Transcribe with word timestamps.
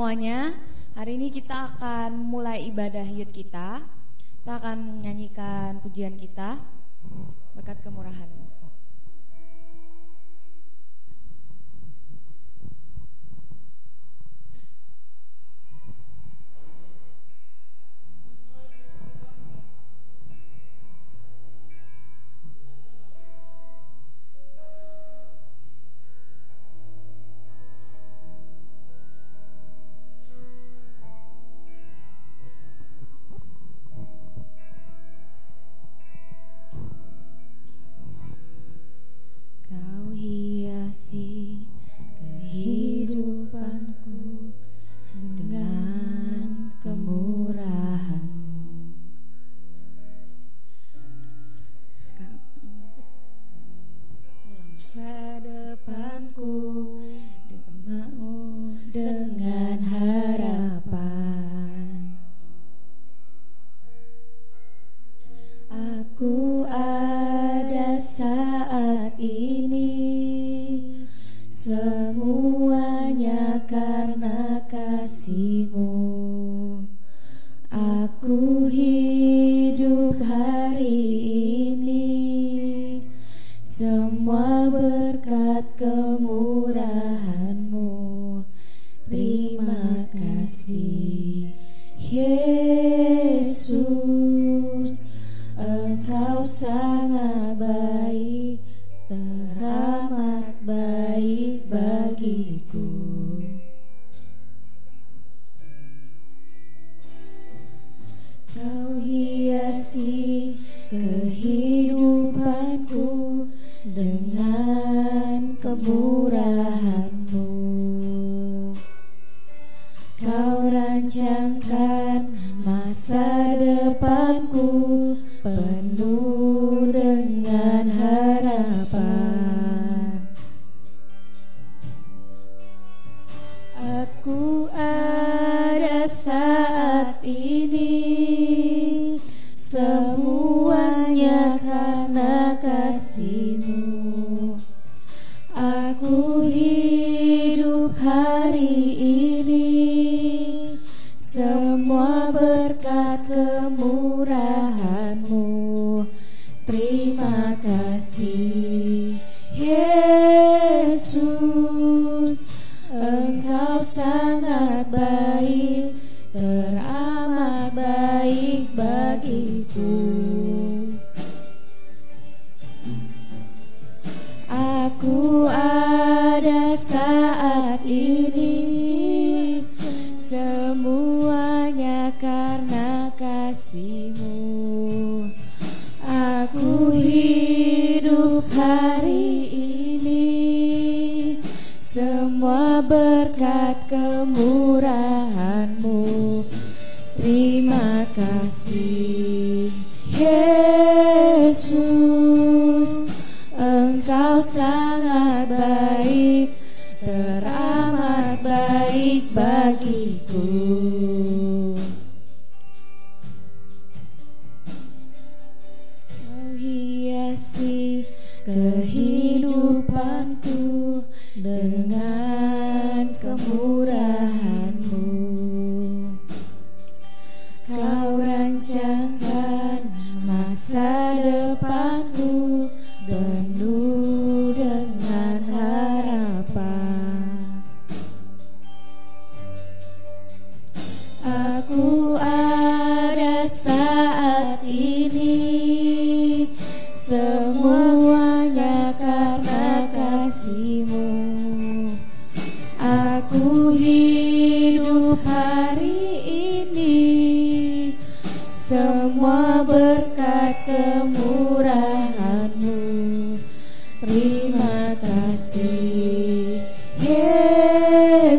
semuanya. 0.00 0.56
Hari 0.96 1.20
ini 1.20 1.28
kita 1.28 1.76
akan 1.76 2.24
mulai 2.24 2.64
ibadah 2.72 3.04
yud 3.04 3.28
kita. 3.36 3.84
Kita 4.40 4.56
akan 4.56 4.96
menyanyikan 4.96 5.76
pujian 5.84 6.16
kita. 6.16 6.56
Berkat 7.52 7.84
kemurahanmu. 7.84 8.49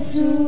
Yesus 0.01 0.40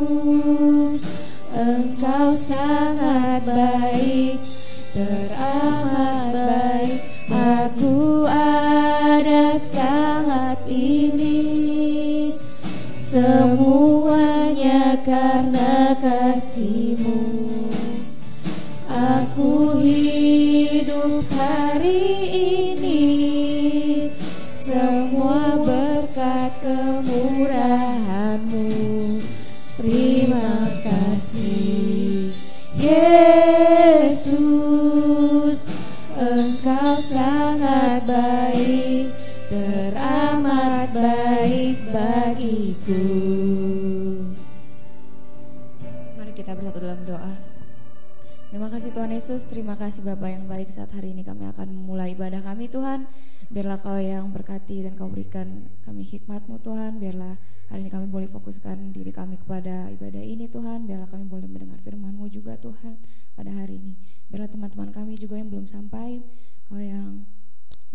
Yesus, 49.23 49.47
terima 49.47 49.79
kasih 49.79 50.03
Bapak 50.03 50.35
yang 50.35 50.51
baik. 50.51 50.67
Saat 50.67 50.91
hari 50.99 51.15
ini 51.15 51.23
kami 51.23 51.47
akan 51.47 51.71
memulai 51.71 52.11
ibadah 52.11 52.43
kami 52.43 52.67
Tuhan. 52.67 53.07
Biarlah 53.47 53.79
kau 53.79 53.95
yang 53.95 54.27
berkati 54.35 54.83
dan 54.83 54.99
kau 54.99 55.07
berikan 55.07 55.71
kami 55.87 56.03
hikmatmu 56.03 56.59
Tuhan. 56.59 56.99
Biarlah 56.99 57.39
hari 57.71 57.87
ini 57.87 57.91
kami 57.95 58.11
boleh 58.11 58.27
fokuskan 58.27 58.91
diri 58.91 59.15
kami 59.15 59.39
kepada 59.39 59.87
ibadah 59.95 60.19
ini 60.19 60.51
Tuhan. 60.51 60.91
Biarlah 60.91 61.07
kami 61.07 61.23
boleh 61.31 61.47
mendengar 61.47 61.79
firmanmu 61.79 62.27
juga 62.35 62.59
Tuhan 62.59 62.99
pada 63.39 63.47
hari 63.47 63.79
ini. 63.79 63.95
Biarlah 64.27 64.51
teman-teman 64.51 64.91
kami 64.91 65.15
juga 65.15 65.39
yang 65.39 65.47
belum 65.47 65.71
sampai 65.71 66.19
Kau 66.67 66.83
yang 66.83 67.23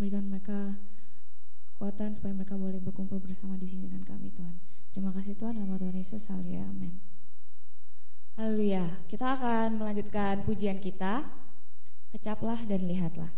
berikan 0.00 0.32
mereka 0.32 0.80
kekuatan 1.76 2.16
supaya 2.16 2.32
mereka 2.32 2.56
boleh 2.56 2.80
berkumpul 2.80 3.20
bersama 3.20 3.60
di 3.60 3.68
sini 3.68 3.84
dengan 3.84 4.08
kami 4.08 4.32
Tuhan. 4.32 4.56
Terima 4.96 5.12
kasih 5.12 5.36
Tuhan, 5.36 5.60
nama 5.60 5.76
Tuhan 5.76 5.92
Yesus, 5.92 6.32
haleluya, 6.32 6.64
amin 6.64 7.17
Haleluya. 8.38 8.86
Kita 9.10 9.34
akan 9.34 9.82
melanjutkan 9.82 10.46
pujian 10.46 10.78
kita. 10.78 11.26
Kecaplah 12.14 12.62
dan 12.70 12.86
lihatlah. 12.86 13.34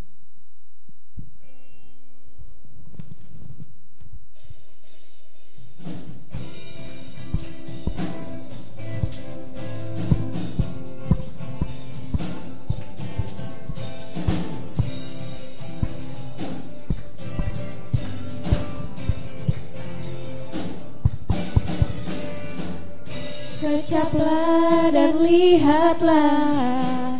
Kecaplah 23.71 24.91
dan 24.91 25.23
lihatlah 25.23 27.15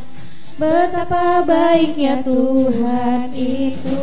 Betapa 0.59 1.47
baiknya 1.47 2.27
Tuhan 2.27 3.31
itu. 3.39 4.03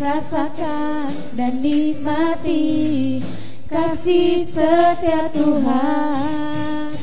Rasakan 0.00 1.12
dan 1.36 1.60
nikmati 1.60 3.20
Kasih 3.68 4.40
setia 4.40 5.28
Tuhan. 5.36 6.96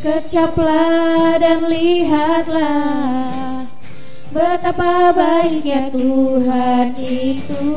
Kecaplah 0.00 1.36
dan 1.36 1.68
lihatlah 1.68 3.68
Betapa 4.32 5.12
baiknya 5.12 5.92
Tuhan 5.92 6.96
itu. 6.96 7.68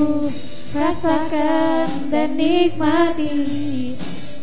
Rasakan 0.72 2.08
dan 2.08 2.40
nikmati 2.40 3.95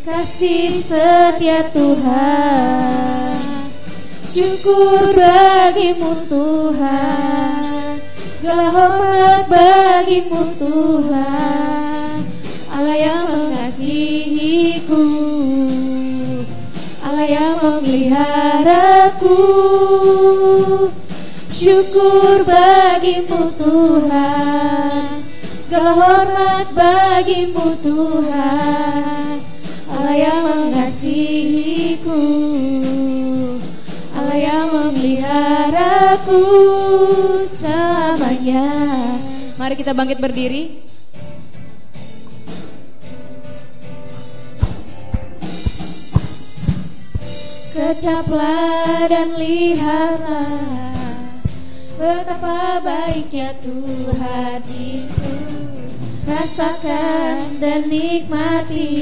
Kasih 0.03 0.83
setia 0.83 1.63
Tuhan. 1.71 3.39
Syukur 4.27 5.15
bagimu 5.15 6.27
Tuhan. 6.27 8.03
Segala 8.19 8.67
hormat 8.67 9.47
bagimu 9.47 10.59
Tuhan. 10.59 12.19
Allah 12.67 12.99
yang 12.99 13.31
mengasihiku. 13.31 15.07
Allah 17.07 17.23
yang 17.23 17.55
memeliharaku. 17.63 19.39
Syukur 21.47 22.43
bagimu 22.43 23.55
Tuhan. 23.55 25.23
Segala 25.63 25.95
hormat 25.95 26.67
bagimu 26.75 27.79
Tuhan 27.79 29.02
yang 30.23 30.41
mengasihiku. 30.47 32.23
Allah 34.15 34.39
yang 34.39 34.67
memeliharaku 34.71 36.43
selamanya. 37.43 38.71
Mari 39.59 39.75
kita 39.75 39.91
bangkit 39.91 40.23
berdiri. 40.23 40.79
Kecaplah 47.73 49.09
dan 49.09 49.33
lihatlah 49.33 50.93
Betapa 51.97 52.79
baiknya 52.85 53.49
Tuhan 53.65 54.61
itu. 54.69 55.33
Rasakan 56.23 57.59
dan 57.59 57.89
nikmati 57.89 58.93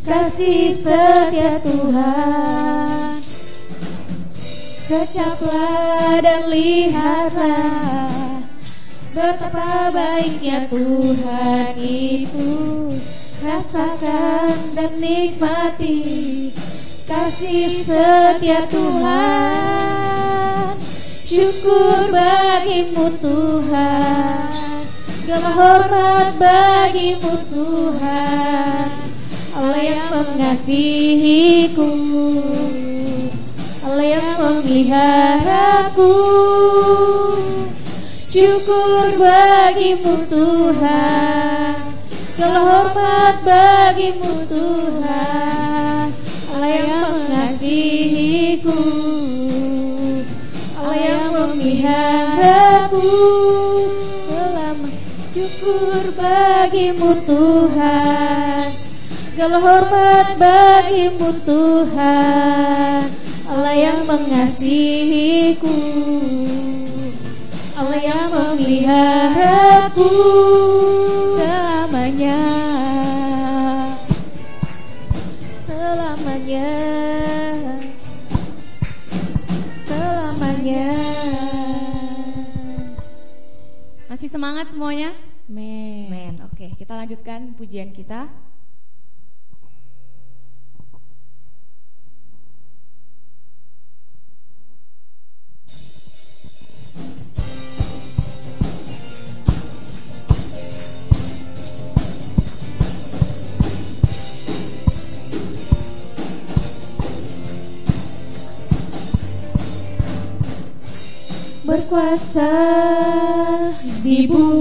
Kasih 0.00 0.72
setia 0.72 1.60
Tuhan. 1.60 3.20
Kecaplah 4.90 6.18
dan 6.18 6.50
lihatlah 6.50 8.42
Betapa 9.14 9.94
baiknya 9.94 10.66
Tuhan 10.66 11.78
itu. 11.78 12.90
Rasakan 13.44 14.56
dan 14.74 14.98
nikmati 14.98 16.50
Kasih 17.04 17.70
setia 17.70 18.66
Tuhan. 18.72 20.74
Syukur 21.28 22.10
bagimu 22.10 23.06
Tuhan. 23.22 24.82
Segala 25.22 25.50
hormat 25.54 26.34
bagimu 26.42 27.34
Tuhan 27.54 28.79
mengasihiku 30.20 31.90
Allah 33.84 34.06
yang 34.06 34.28
memeliharaku 34.36 36.12
Syukur 38.30 39.18
bagimu 39.18 40.22
Tuhan. 40.30 41.74
Segala 42.30 42.62
hormat 42.62 43.42
bagimu 43.42 44.46
Tuhan. 44.46 46.14
Allah 46.54 46.70
yang 46.70 47.10
mengasihiku 47.10 48.78
Allah 50.78 50.94
yang 50.94 51.26
memeliharaku 51.34 53.02
Selama 54.30 54.94
syukur 55.34 56.14
bagimu 56.14 57.18
Tuhan 57.26 58.39
Segala 59.40 59.56
hormat 59.56 60.36
bagimu 60.36 61.32
Tuhan. 61.48 63.08
Allah 63.48 63.72
yang 63.72 64.04
mengasihiku. 64.04 65.72
Allah 67.72 68.00
yang 68.04 68.28
memeliharaku 68.28 70.12
selamanya. 71.40 72.36
Selamanya. 75.48 76.72
Selamanya. 79.72 80.92
Masih 84.04 84.28
semangat 84.28 84.68
semuanya? 84.68 85.16
Men. 85.48 86.12
Men 86.12 86.34
oke 86.44 86.76
kita 86.76 86.92
lanjutkan 86.92 87.56
pujian 87.56 87.88
kita 87.96 88.28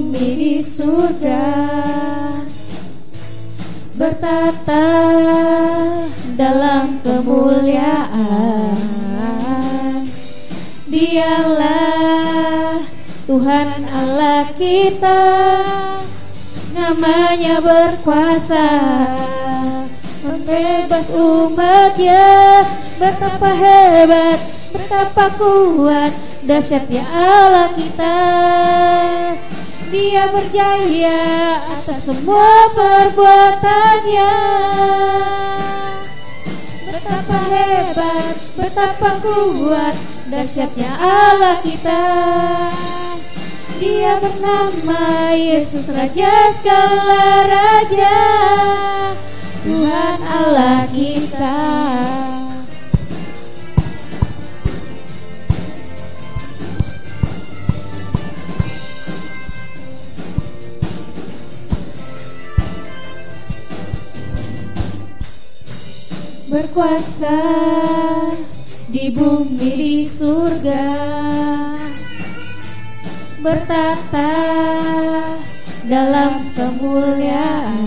bumi 0.09 0.33
di 0.41 0.57
surga 0.57 1.45
bertata 3.93 4.89
dalam 6.33 6.97
kemuliaan. 7.05 8.73
Dialah 10.89 12.81
Tuhan 13.29 13.69
Allah 13.85 14.49
kita 14.57 15.21
namanya 16.73 17.61
berkuasa. 17.61 18.65
Membebas 20.25 21.13
umatnya 21.13 22.65
betapa 22.97 23.53
hebat 23.53 24.41
betapa 24.73 25.29
kuat 25.37 26.09
dahsyatnya 26.49 27.05
Allah 27.05 27.69
kita 27.77 28.17
dia 29.89 30.29
berjaya 30.29 31.21
atas 31.77 32.09
semua 32.09 32.69
perbuatannya. 32.77 34.35
Betapa 36.89 37.39
hebat 37.49 38.35
betapa 38.53 39.09
kuat 39.21 39.95
dahsyatnya 40.29 40.91
Allah 40.97 41.57
kita. 41.65 42.03
Dia 43.79 44.19
bernama 44.19 45.31
Yesus 45.31 45.87
Raja 45.95 46.51
segala 46.51 47.47
Raja 47.47 48.17
Tuhan 49.63 50.19
Allah 50.27 50.83
kita 50.91 52.18
berkuasa 66.49 67.37
di 68.89 69.13
bumi 69.13 69.71
di 69.77 69.95
surga. 70.01 70.89
Bertata 73.39 74.33
dalam 75.85 76.41
kemuliaan. 76.57 77.85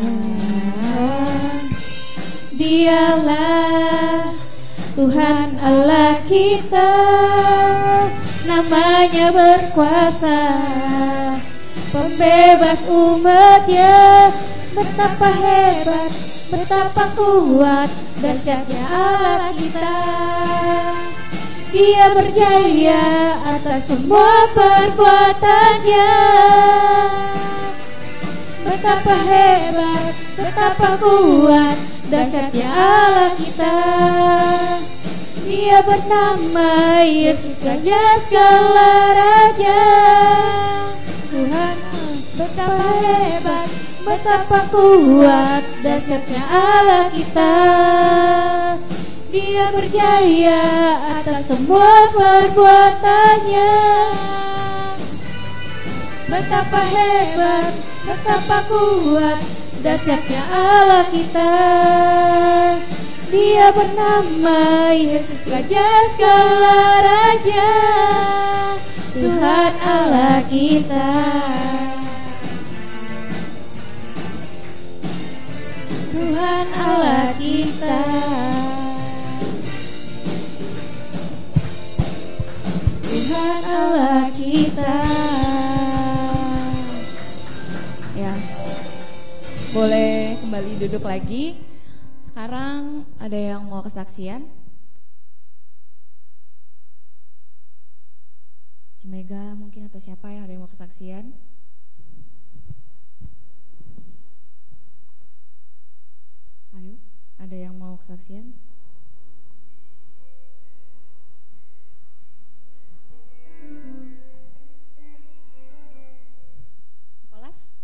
Dialah 2.55 4.31
Tuhan 4.95 5.49
Allah 5.59 6.23
kita. 6.31 6.95
Namanya 8.47 9.27
berkuasa. 9.35 10.41
Pembebas 11.91 12.87
umatnya. 12.87 14.31
Betapa 14.73 15.29
hebat 15.29 16.33
betapa 16.53 17.09
kuat 17.17 17.89
dahsyatnya 18.23 18.83
Allah 18.87 19.51
kita. 19.59 19.95
Dia 21.75 22.07
berjaya 22.15 23.03
atas 23.59 23.91
semua 23.91 24.47
perbuatannya. 24.55 26.13
Betapa 28.63 29.17
hebat, 29.27 30.13
betapa 30.39 30.89
kuat, 31.03 31.77
dahsyatnya 32.15 32.69
Allah 32.71 33.35
kita. 33.35 33.77
Dia 35.43 35.83
bernama 35.83 37.03
Yesus 37.03 37.67
Raja 37.67 38.01
segala 38.23 39.11
Raja. 39.19 39.83
Betapa 44.23 44.71
kuat, 44.71 45.67
dahsyatnya 45.83 46.43
Allah 46.47 47.11
kita. 47.11 47.55
Dia 49.35 49.67
berjaya 49.75 50.63
atas 51.19 51.51
semua 51.51 52.07
perbuatannya. 52.15 53.75
Betapa 56.31 56.81
hebat, 56.87 57.75
betapa 58.07 58.59
kuat, 58.71 59.43
dahsyatnya 59.83 60.43
Allah 60.55 61.03
kita. 61.11 61.55
Dia 63.27 63.75
bernama 63.75 64.95
Yesus 64.95 65.51
Raja 65.51 65.83
segala 66.15 66.79
Raja, 67.03 67.71
Tuhan 69.19 69.73
Allah 69.83 70.47
kita. 70.47 71.11
Tuhan 76.43 76.75
Allah 76.75 77.31
kita. 77.39 78.03
Tuhan 83.07 83.63
Allah 83.63 84.27
kita. 84.35 84.97
Ya. 88.19 88.35
Boleh 89.71 90.35
kembali 90.43 90.83
duduk 90.83 91.07
lagi. 91.07 91.63
Sekarang 92.19 93.07
ada 93.23 93.39
yang 93.39 93.63
mau 93.71 93.87
kesaksian? 93.87 94.43
Cimega 98.99 99.55
mungkin 99.55 99.87
atau 99.87 100.03
siapa 100.03 100.35
yang 100.35 100.43
ada 100.43 100.59
yang 100.59 100.67
mau 100.67 100.73
kesaksian? 100.75 101.39
Ayo, 106.73 106.97
ada 107.43 107.59
yang 107.59 107.75
mau 107.75 107.99
kesaksian? 107.99 108.55
Nikolas? 117.27 117.75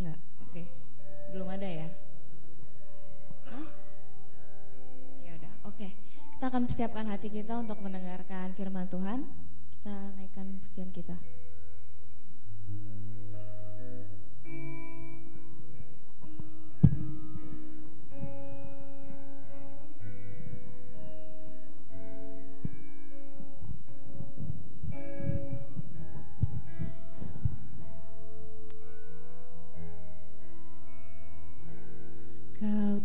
Enggak, 0.00 0.16
oke. 0.40 0.64
Belum 1.36 1.48
ada 1.52 1.68
ya? 1.68 1.88
Hah? 3.52 3.68
Ya 5.20 5.36
udah, 5.36 5.52
oke. 5.68 5.88
Kita 6.32 6.44
akan 6.48 6.64
persiapkan 6.64 7.04
hati 7.12 7.28
kita 7.28 7.60
untuk 7.60 7.76
mendengarkan 7.84 8.56
firman 8.56 8.88
Tuhan. 8.88 9.28
Kita 9.76 10.16
naikkan 10.16 10.64
pujian 10.64 10.88
kita. 10.96 11.43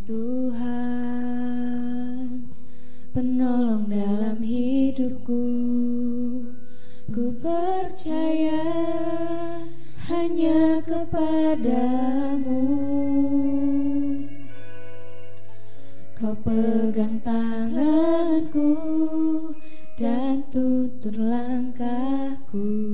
Tuhan 0.10 0.66
penolong 3.14 3.86
dalam 3.94 4.42
hidupku. 4.42 5.46
Ku 7.14 7.26
percaya 7.38 8.66
hanya 10.10 10.82
kepadamu. 10.82 12.66
Kau 16.18 16.34
pegang 16.42 17.22
tanganku 17.22 18.74
dan 19.94 20.42
tutur 20.50 21.22
langkahku 21.22 22.89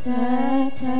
kesesakan. 0.00 0.96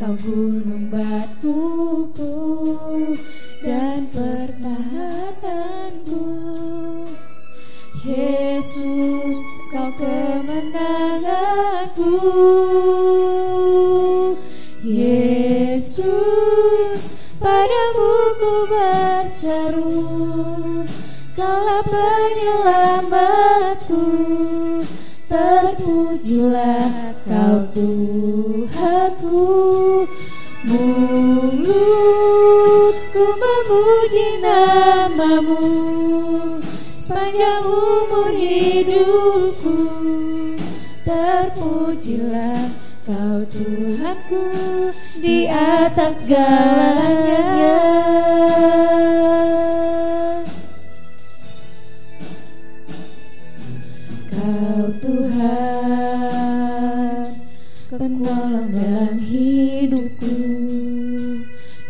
Kau 0.00 0.16
gunung 0.16 0.88
batuku 0.88 2.32
dan 3.60 4.08
pertahananku. 4.08 6.24
Yesus 8.02 9.46
kau 9.70 9.94
kemenanganku. 9.94 12.18
Yesus 14.82 17.14
padamu 17.36 18.12
ku 18.40 18.66
berseru. 18.72 20.00
Kaulah 21.36 21.84
penyelamatku 21.86 23.31
Terpujilah 26.22 27.18
kau 27.26 27.66
Tuhanku 27.74 29.42
Mulutku 30.70 31.74
memuji 33.42 34.38
namamu. 34.38 35.66
Sepanjang 36.86 37.66
umur 37.66 38.30
hidupku 38.38 39.74
Terpujilah 41.02 42.70
kau 43.02 43.42
Tuhanku 43.50 44.46
Di 45.18 45.50
atas 45.50 46.22
segalanya 46.22 47.42
penolong 57.90 58.68
dalam 58.72 59.16
hidupku 59.20 60.34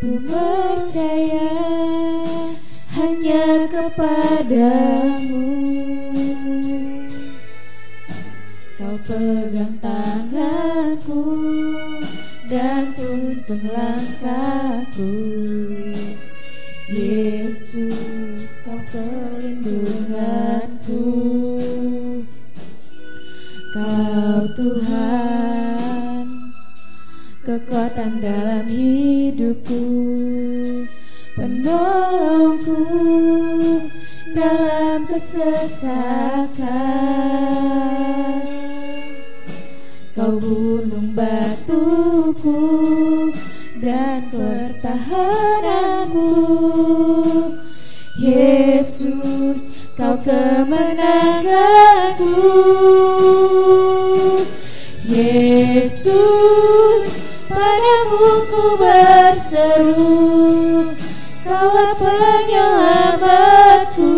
Ku 0.02 0.18
percaya 0.26 1.54
hanya 2.98 3.70
kepadamu. 3.70 5.46
Kau 8.76 8.96
pegang 9.06 9.78
tanganku 9.78 11.22
dan 12.50 12.90
tuntun 12.98 13.62
langkahku 13.70 15.14
Kekuatan 27.82 28.22
dalam 28.22 28.62
hidupku. 28.70 29.82
Penolongku 31.34 32.78
Dalam 34.30 35.02
kesesakan. 35.02 35.90
Kau 40.14 40.38
gunung 40.38 41.10
batuku 41.10 42.54
Dan 43.82 44.30
pertahananku. 44.30 46.30
Yesus 48.22 49.90
kau 49.98 50.14
kemenanganku. 50.22 52.30
Yesus 55.10 56.91
berseru 58.78 60.94
Kaulah 61.42 61.98
penyelamatku 61.98 64.14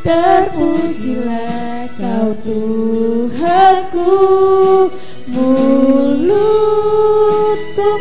Terpujilah 0.00 1.84
kau 1.94 2.34
Tuhanku. 2.42 4.10
Mulutku 5.30 6.26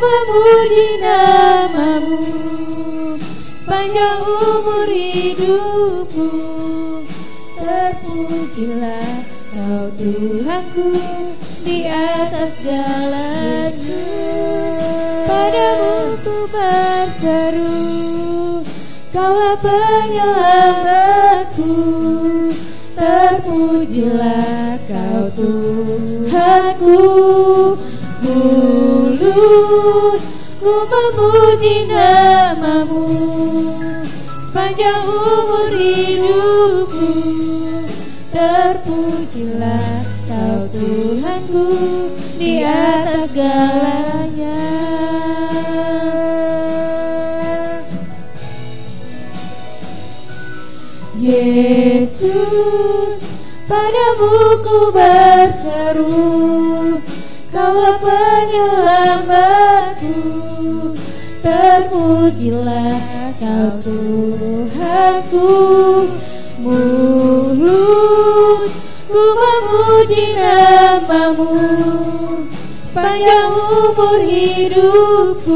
memuji 0.02 0.88
namamu 1.04 2.18
Sepanjang 3.60 4.24
umur 4.26 4.90
hidupku. 4.90 6.30
Terpujilah 7.60 9.20
kau 9.54 9.86
Tuhanku 9.94 10.90
Di 11.62 11.86
atas 11.86 12.66
Padamu 12.66 13.70
ku 13.80 14.19
berseru 16.48 18.64
Kaulah 19.12 19.60
penyelamatku 19.60 21.76
Terpujilah 22.96 24.80
kau 24.88 25.28
Tuhanku. 25.36 26.96
Mulutku 28.20 29.40
memuji 30.92 31.88
namamu 31.88 33.08
Sepanjang 34.36 35.08
umur 35.08 35.72
hidupku 35.74 37.12
Terpujilah 38.36 40.04
kau 40.28 40.68
Tuhanku 40.72 41.68
Di 42.40 42.64
atas 42.64 43.36
segalanya 43.36 44.09
Yesus 52.20 53.32
padamu 53.64 54.60
ku 54.60 54.92
berseru 54.92 56.20
Kaulah 57.48 57.96
penyelamatku 57.96 60.20
Terpujilah 61.40 63.00
kau 63.40 63.72
Tuhanku. 63.80 65.48
Mulutku 66.60 67.56
memuji 69.16 70.36
namamu 70.36 71.56
Sepanjang 72.76 73.48
umur 73.48 74.20
hidupku 74.28 75.56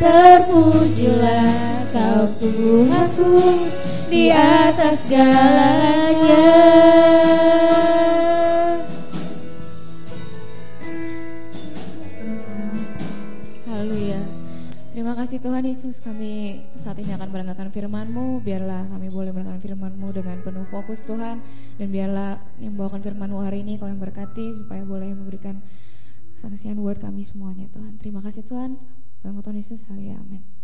Terpujilah 0.00 1.84
kau 1.92 2.24
Tuhanku 2.40 3.36
di 4.06 4.30
atas 4.30 5.10
segalanya. 5.10 6.46
Haleluya. 13.66 14.22
Terima 14.94 15.12
kasih 15.18 15.42
Tuhan 15.42 15.66
Yesus 15.66 15.98
kami 15.98 16.62
saat 16.78 17.02
ini 17.02 17.12
akan 17.18 17.28
mendengarkan 17.28 17.68
firman-Mu 17.74 18.40
Biarlah 18.40 18.88
kami 18.88 19.10
boleh 19.10 19.34
mendengarkan 19.34 19.60
firman-Mu 19.60 20.08
dengan 20.14 20.40
penuh 20.40 20.64
fokus 20.64 21.04
Tuhan 21.04 21.42
Dan 21.76 21.92
biarlah 21.92 22.40
yang 22.64 22.72
membawakan 22.72 23.04
firman-Mu 23.04 23.44
hari 23.44 23.60
ini 23.60 23.76
yang 23.76 24.00
berkati 24.00 24.56
Supaya 24.56 24.88
boleh 24.88 25.12
memberikan 25.12 25.60
saksian 26.40 26.80
buat 26.80 26.96
kami 26.96 27.20
semuanya 27.20 27.68
Tuhan 27.76 28.00
Terima 28.00 28.24
kasih 28.24 28.48
Tuhan 28.48 28.80
Dalam 29.20 29.44
Tuhan 29.44 29.60
Yesus, 29.60 29.84
haleluya, 29.84 30.16
amin 30.16 30.55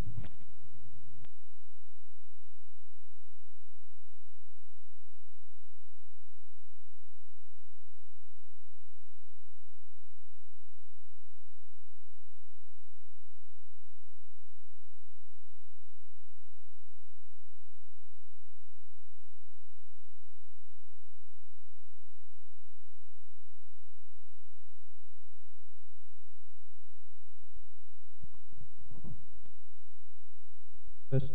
Terus. 31.13 31.29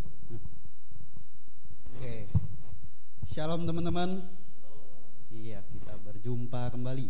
Oke. 1.94 2.26
Shalom 3.30 3.62
teman-teman. 3.62 4.26
Iya, 5.30 5.62
kita 5.70 5.94
berjumpa 6.02 6.74
kembali 6.74 7.06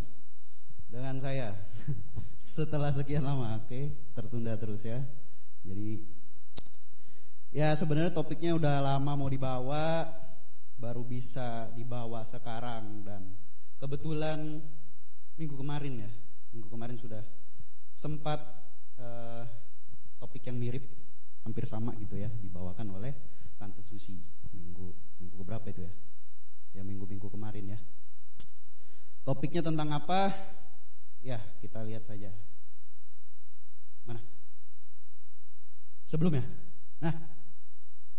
dengan 0.92 1.16
saya. 1.16 1.57
Setelah 2.37 2.92
sekian 2.92 3.24
lama, 3.24 3.57
oke, 3.57 4.12
tertunda 4.12 4.52
terus 4.61 4.85
ya. 4.85 5.00
Jadi 5.64 6.04
ya 7.57 7.72
sebenarnya 7.72 8.12
topiknya 8.12 8.52
udah 8.52 8.85
lama 8.85 9.16
mau 9.16 9.33
dibawa, 9.33 10.04
baru 10.76 11.00
bisa 11.09 11.72
dibawa 11.72 12.20
sekarang 12.28 13.00
dan 13.00 13.33
kebetulan 13.81 14.61
minggu 15.40 15.57
kemarin 15.57 16.04
ya, 16.04 16.11
minggu 16.52 16.68
kemarin 16.68 17.00
sudah 17.00 17.24
sempat 17.88 18.44
eh, 19.00 19.48
topik 20.20 20.44
yang 20.52 20.61
mirip 20.61 20.97
hampir 21.48 21.64
sama 21.64 21.96
gitu 21.96 22.20
ya 22.20 22.28
dibawakan 22.44 23.00
oleh 23.00 23.16
Tante 23.56 23.80
Susi. 23.80 24.20
Minggu 24.52 24.92
minggu 25.16 25.40
berapa 25.40 25.64
itu 25.72 25.80
ya? 25.80 25.92
Ya 26.76 26.82
minggu 26.84 27.08
minggu 27.08 27.32
kemarin 27.32 27.72
ya. 27.72 27.80
Topiknya 29.24 29.64
tentang 29.64 29.88
apa? 29.96 30.28
Ya 31.24 31.40
kita 31.64 31.80
lihat 31.88 32.04
saja. 32.04 32.28
Mana? 34.04 34.20
Sebelumnya? 36.04 36.44
Nah 37.00 37.16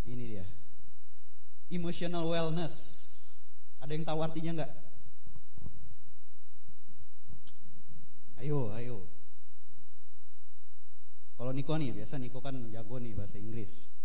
ini 0.10 0.34
dia. 0.34 0.46
Emotional 1.70 2.26
wellness. 2.26 3.06
Ada 3.78 3.94
yang 3.94 4.10
tahu 4.10 4.26
artinya 4.26 4.66
nggak? 4.66 4.72
Ayo 8.42 8.74
ayo 8.74 9.19
kalau 11.40 11.56
Niko 11.56 11.80
nih, 11.80 11.96
biasa 11.96 12.20
Niko 12.20 12.44
kan 12.44 12.52
jago 12.68 13.00
nih 13.00 13.16
bahasa 13.16 13.40
Inggris. 13.40 13.96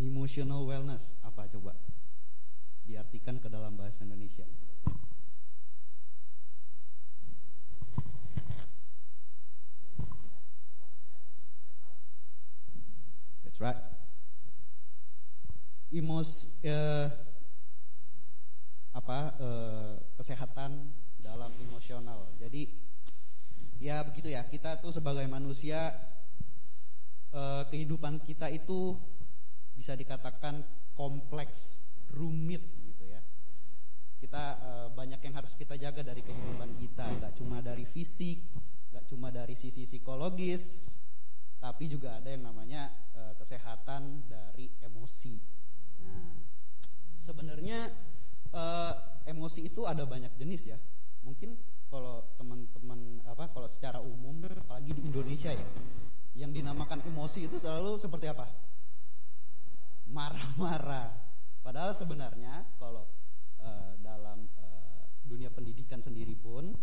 Emotional 0.00 0.64
wellness, 0.64 1.20
apa 1.20 1.44
coba? 1.52 1.76
Diartikan 2.88 3.36
ke 3.36 3.52
dalam 3.52 3.76
bahasa 3.76 4.08
Indonesia. 4.08 4.48
That's 13.44 13.60
right. 13.60 13.76
Emos, 15.92 16.56
eh, 16.64 17.12
apa 18.96 19.36
eh, 19.36 19.94
kesehatan 20.16 20.96
dalam 21.20 21.52
emosional. 21.68 22.32
Jadi 22.40 22.95
ya 23.80 24.02
begitu 24.06 24.32
ya. 24.32 24.44
Kita 24.46 24.80
tuh 24.80 24.92
sebagai 24.94 25.24
manusia 25.28 25.92
eh, 27.32 27.62
kehidupan 27.68 28.22
kita 28.24 28.48
itu 28.52 28.96
bisa 29.76 29.92
dikatakan 29.92 30.64
kompleks 30.96 31.84
rumit 32.12 32.64
gitu 32.84 33.04
ya. 33.04 33.20
Kita 34.20 34.44
eh, 34.56 34.88
banyak 34.92 35.20
yang 35.20 35.34
harus 35.36 35.52
kita 35.54 35.76
jaga 35.76 36.00
dari 36.00 36.24
kehidupan 36.24 36.76
kita. 36.80 37.04
Nggak 37.20 37.32
cuma 37.36 37.60
dari 37.60 37.84
fisik 37.84 38.40
nggak 38.96 39.12
cuma 39.12 39.28
dari 39.28 39.52
sisi 39.52 39.84
psikologis 39.84 40.96
tapi 41.60 41.84
juga 41.84 42.16
ada 42.16 42.32
yang 42.32 42.48
namanya 42.48 42.88
eh, 43.12 43.36
kesehatan 43.36 44.24
dari 44.24 44.72
emosi. 44.80 45.36
Nah 46.00 46.32
sebenarnya 47.12 47.92
eh, 48.56 48.92
emosi 49.28 49.68
itu 49.68 49.84
ada 49.84 50.08
banyak 50.08 50.32
jenis 50.40 50.72
ya. 50.72 50.78
Mungkin 51.28 51.75
kalau 51.96 52.20
teman-teman 52.36 53.24
apa 53.24 53.48
kalau 53.56 53.64
secara 53.64 54.04
umum 54.04 54.44
apalagi 54.44 54.92
di 54.92 55.08
Indonesia 55.08 55.48
ya 55.48 55.64
yang 56.36 56.52
dinamakan 56.52 57.00
emosi 57.08 57.48
itu 57.48 57.56
selalu 57.56 57.96
seperti 57.96 58.28
apa? 58.28 58.44
Marah-marah. 60.12 61.08
Padahal 61.64 61.96
sebenarnya 61.96 62.68
kalau 62.76 63.08
eh, 63.64 63.96
dalam 64.04 64.44
eh, 64.44 65.00
dunia 65.24 65.48
pendidikan 65.48 66.04
sendiri 66.04 66.36
pun 66.36 66.76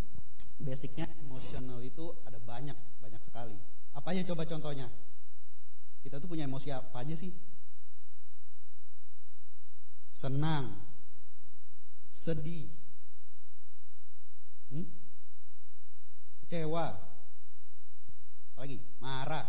basicnya 0.58 1.06
emosional 1.22 1.78
itu 1.86 2.18
ada 2.26 2.42
banyak 2.42 2.76
banyak 2.98 3.22
sekali. 3.22 3.54
Apa 3.94 4.18
aja 4.18 4.26
coba 4.34 4.50
contohnya? 4.50 4.90
Kita 6.02 6.18
tuh 6.18 6.26
punya 6.26 6.50
emosi 6.50 6.74
apa 6.74 7.06
aja 7.06 7.14
sih? 7.14 7.30
Senang 10.10 10.74
sedih. 12.10 12.74
Hmm? 14.74 15.03
Kecewa, 16.44 16.92
apalagi 18.54 18.78
marah, 19.00 19.48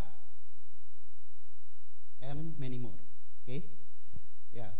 and 2.24 2.56
many 2.56 2.80
more. 2.80 2.96
Oke, 3.44 3.60
ya. 4.54 4.72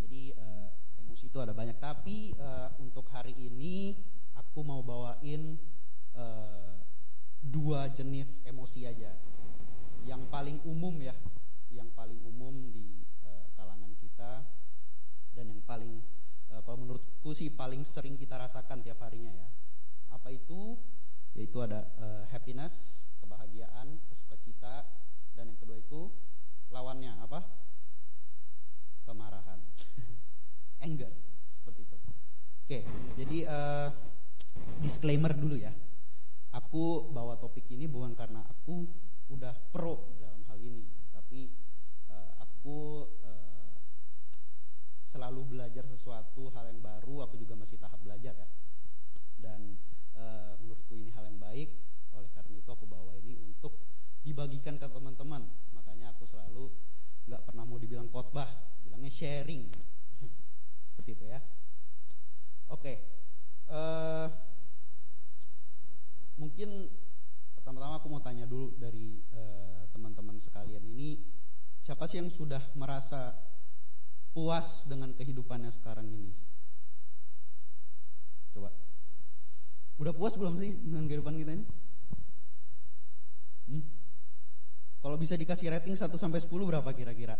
Jadi 0.00 0.32
eh, 0.32 0.68
emosi 1.04 1.28
itu 1.28 1.38
ada 1.42 1.52
banyak. 1.52 1.76
Tapi 1.76 2.32
eh, 2.32 2.68
untuk 2.80 3.04
hari 3.12 3.36
ini 3.36 3.98
aku 4.38 4.64
mau 4.64 4.80
bawain 4.80 5.60
eh, 6.16 6.76
dua 7.44 7.92
jenis 7.92 8.40
emosi 8.48 8.88
aja. 8.88 9.12
Yang 10.04 10.22
paling 10.32 10.58
umum 10.64 10.96
ya, 11.00 11.12
yang 11.68 11.92
paling 11.92 12.20
umum 12.24 12.72
di 12.72 13.04
eh, 13.24 13.46
kalangan 13.58 13.92
kita 14.00 14.44
dan 15.36 15.44
yang 15.50 15.60
paling 15.68 16.00
eh, 16.48 16.60
kalau 16.64 16.80
menurutku 16.80 17.36
sih 17.36 17.52
paling 17.52 17.84
sering 17.84 18.16
kita 18.16 18.40
rasakan 18.40 18.80
tiap 18.80 19.04
harinya 19.04 19.32
ya. 19.34 19.48
Apa 20.16 20.32
itu? 20.32 20.80
Yaitu 21.34 21.58
ada 21.58 21.82
eh, 21.98 22.24
happiness, 22.30 23.06
kebahagiaan, 23.18 23.98
sukacita, 24.14 24.86
dan 25.34 25.50
yang 25.50 25.58
kedua 25.58 25.78
itu 25.82 26.10
lawannya 26.70 27.10
apa? 27.18 27.42
Kemarahan, 29.04 29.60
anger, 30.86 31.10
seperti 31.50 31.86
itu. 31.86 31.96
Oke, 32.64 32.78
jadi 33.18 33.38
eh, 33.44 33.88
disclaimer 34.78 35.34
dulu 35.34 35.58
ya. 35.58 35.74
Aku 36.54 37.10
bawa 37.10 37.34
topik 37.34 37.66
ini 37.74 37.90
bukan 37.90 38.14
karena 38.14 38.46
aku 38.46 38.86
udah 39.26 39.52
pro 39.74 40.14
dalam 40.22 40.46
hal 40.46 40.58
ini, 40.62 40.86
tapi 41.10 41.50
eh, 42.08 42.30
aku 42.38 43.10
eh, 43.26 43.74
selalu 45.02 45.58
belajar 45.58 45.82
sesuatu 45.90 46.54
hal 46.54 46.70
yang 46.70 46.78
baru. 46.78 47.26
Aku 47.26 47.34
juga 47.34 47.58
masih 47.58 47.78
tahap 47.78 47.98
belajar 48.02 48.38
ya. 48.38 48.48
Dan 49.34 49.76
eh, 50.14 50.52
menurutku 50.62 50.94
ini 50.94 51.10
hal 51.14 51.26
yang 51.26 51.38
baik. 51.38 51.74
Oleh 52.14 52.30
karena 52.32 52.54
itu 52.58 52.70
aku 52.70 52.86
bawa 52.86 53.14
ini 53.18 53.38
untuk 53.38 53.78
dibagikan 54.22 54.78
ke 54.80 54.86
teman-teman. 54.88 55.44
Makanya 55.74 56.14
aku 56.14 56.24
selalu 56.24 56.70
nggak 57.28 57.42
pernah 57.44 57.64
mau 57.64 57.78
dibilang 57.80 58.08
khotbah, 58.08 58.48
bilangnya 58.84 59.10
sharing. 59.10 59.68
Seperti 60.92 61.10
itu 61.14 61.24
ya. 61.26 61.40
Oke. 62.72 62.94
eh, 63.64 64.28
mungkin 66.34 66.90
pertama-tama 67.56 67.96
aku 67.96 68.12
mau 68.12 68.20
tanya 68.20 68.44
dulu 68.44 68.76
dari 68.76 69.24
eh, 69.32 69.82
teman-teman 69.94 70.36
sekalian 70.36 70.84
ini 70.84 71.22
siapa 71.80 72.04
sih 72.04 72.20
yang 72.20 72.28
sudah 72.28 72.60
merasa 72.76 73.32
puas 74.34 74.84
dengan 74.84 75.14
kehidupannya 75.16 75.70
sekarang 75.70 76.10
ini? 76.10 76.32
Coba. 78.52 78.83
Udah 79.94 80.10
puas 80.10 80.34
belum 80.34 80.58
sih 80.58 80.74
dengan 80.82 81.06
kehidupan 81.06 81.38
kita 81.38 81.54
ini? 81.54 81.66
Hmm? 83.70 83.84
Kalau 85.04 85.16
bisa 85.20 85.38
dikasih 85.38 85.70
rating 85.70 85.94
1 85.94 86.10
sampai 86.18 86.42
10 86.42 86.50
berapa 86.50 86.90
kira-kira? 86.90 87.38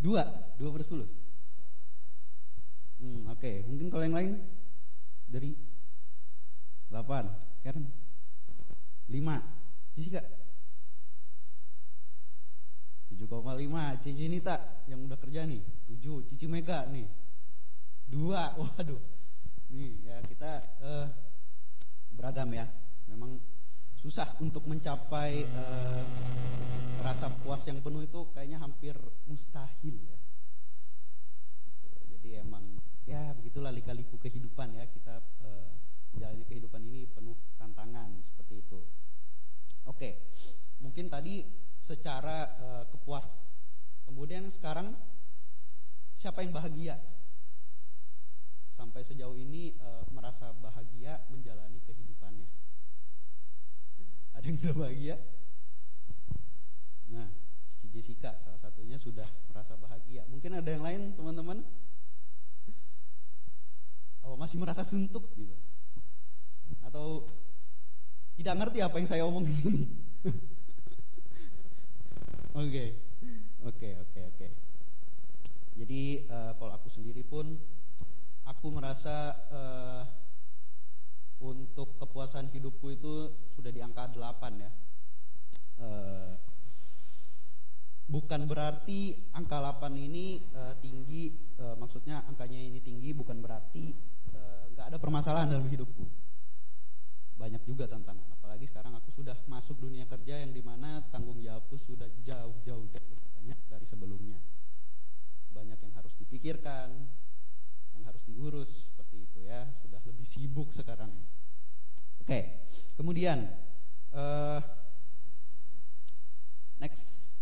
Dua, 0.00 0.22
dua 0.56 0.70
per 0.72 0.82
10. 0.86 1.04
Hmm, 3.00 3.20
oke. 3.34 3.52
Mungkin 3.66 3.86
kalau 3.90 4.04
yang 4.06 4.16
lain? 4.16 4.32
Dari 5.26 5.52
8, 6.92 7.64
Karen? 7.66 7.84
5, 9.10 9.42
Jessica 9.98 10.22
7,5, 13.10 13.98
Cici 14.00 14.30
Nita 14.30 14.56
yang 14.86 15.02
udah 15.04 15.18
kerja 15.18 15.42
nih. 15.44 15.60
7, 15.90 16.24
Cici 16.30 16.46
Mega 16.46 16.86
nih. 16.86 17.10
2, 18.08 18.30
waduh 18.62 19.19
Nih 19.70 20.02
ya 20.04 20.18
kita 20.26 20.50
eh, 20.82 21.06
beragam 22.14 22.50
ya 22.50 22.66
Memang 23.06 23.38
susah 23.98 24.26
untuk 24.42 24.66
mencapai 24.66 25.44
eh, 25.44 26.02
rasa 27.00 27.32
puas 27.40 27.64
yang 27.64 27.80
penuh 27.80 28.04
itu 28.04 28.28
kayaknya 28.34 28.60
hampir 28.60 28.94
mustahil 29.24 29.96
ya 30.04 30.20
Gitu. 31.64 31.88
Jadi 32.16 32.28
emang 32.40 32.64
ya 33.08 33.32
begitulah 33.34 33.72
lika-liku 33.72 34.20
kehidupan 34.20 34.76
ya 34.76 34.84
kita 34.90 35.18
eh, 35.42 35.70
menjalani 36.14 36.44
kehidupan 36.46 36.82
ini 36.84 37.06
penuh 37.10 37.36
tantangan 37.56 38.10
seperti 38.22 38.62
itu. 38.62 38.80
Oke, 39.88 40.30
mungkin 40.82 41.08
tadi 41.08 41.44
secara 41.80 42.38
eh, 42.60 42.84
kepuas. 42.90 43.24
Kemudian 44.06 44.50
sekarang 44.50 44.92
siapa 46.18 46.42
yang 46.42 46.52
bahagia? 46.52 46.98
Sampai 48.80 49.04
sejauh 49.04 49.36
ini 49.36 49.76
eh, 49.76 50.02
merasa 50.08 50.56
bahagia 50.56 51.20
menjalani 51.28 51.84
kehidupannya. 51.84 52.48
Ada 54.32 54.44
yang 54.48 54.56
udah 54.56 54.74
bahagia? 54.80 55.16
Nah, 57.12 57.28
Cici 57.68 57.92
Jessica 57.92 58.40
salah 58.40 58.56
satunya 58.56 58.96
sudah 58.96 59.28
merasa 59.52 59.76
bahagia. 59.76 60.24
Mungkin 60.32 60.56
ada 60.56 60.64
yang 60.72 60.80
lain 60.80 61.12
teman-teman? 61.12 61.60
Oh, 64.24 64.40
masih 64.40 64.56
merasa 64.56 64.80
suntuk 64.80 65.28
gitu 65.36 65.52
atau 66.80 67.28
tidak 68.40 68.56
ngerti 68.64 68.80
apa 68.80 68.96
yang 68.96 69.08
saya 69.08 69.22
omongin 69.28 69.52
ini. 69.60 69.84
Oke, 72.50 72.98
oke, 73.62 73.88
oke, 74.04 74.20
oke. 74.26 74.48
Jadi 75.78 76.02
eh, 76.26 76.52
kalau 76.58 76.72
aku 76.74 76.90
sendiri 76.90 77.22
pun, 77.22 77.56
aku 78.50 78.66
merasa 78.74 79.30
eh, 79.54 80.02
untuk 81.40 81.96
kepuasan 81.96 82.50
hidupku 82.50 82.92
itu 82.92 83.14
sudah 83.54 83.70
di 83.70 83.80
angka 83.80 84.10
8 84.10 84.60
ya. 84.60 84.70
Eh, 85.80 86.34
bukan 88.10 88.44
berarti 88.50 89.30
angka 89.32 89.62
8 89.62 89.94
ini 89.94 90.42
eh, 90.50 90.74
tinggi, 90.82 91.54
eh, 91.56 91.76
maksudnya 91.78 92.26
angkanya 92.26 92.58
ini 92.58 92.82
tinggi 92.82 93.14
bukan 93.14 93.38
berarti 93.38 94.10
nggak 94.70 94.96
ada 94.96 94.98
permasalahan 95.02 95.50
dalam 95.50 95.68
hidupku 95.68 96.08
banyak 97.36 97.60
juga 97.64 97.88
tantangan. 97.88 98.36
Apalagi 98.36 98.68
sekarang 98.68 98.92
aku 98.96 99.08
sudah 99.08 99.32
masuk 99.48 99.80
dunia 99.80 100.04
kerja 100.04 100.40
yang 100.40 100.52
di 100.52 100.60
mana 100.60 101.00
tanggung 101.08 101.40
jawabku 101.40 101.76
sudah 101.80 102.08
jauh-jauh 102.20 102.84
jauh 102.92 103.08
lebih 103.08 103.28
banyak 103.32 103.58
dari 103.68 103.86
sebelumnya. 103.88 104.36
Banyak 105.52 105.80
yang 105.80 105.92
harus 105.96 106.16
dipikirkan, 106.20 107.08
yang 108.00 108.08
harus 108.08 108.24
diurus 108.24 108.88
seperti 108.88 109.28
itu 109.28 109.44
ya. 109.44 109.68
Sudah 109.76 110.00
lebih 110.08 110.24
sibuk 110.24 110.72
sekarang. 110.72 111.12
Oke, 112.24 112.64
kemudian 112.96 113.44
eh, 114.16 114.60
next 116.80 117.36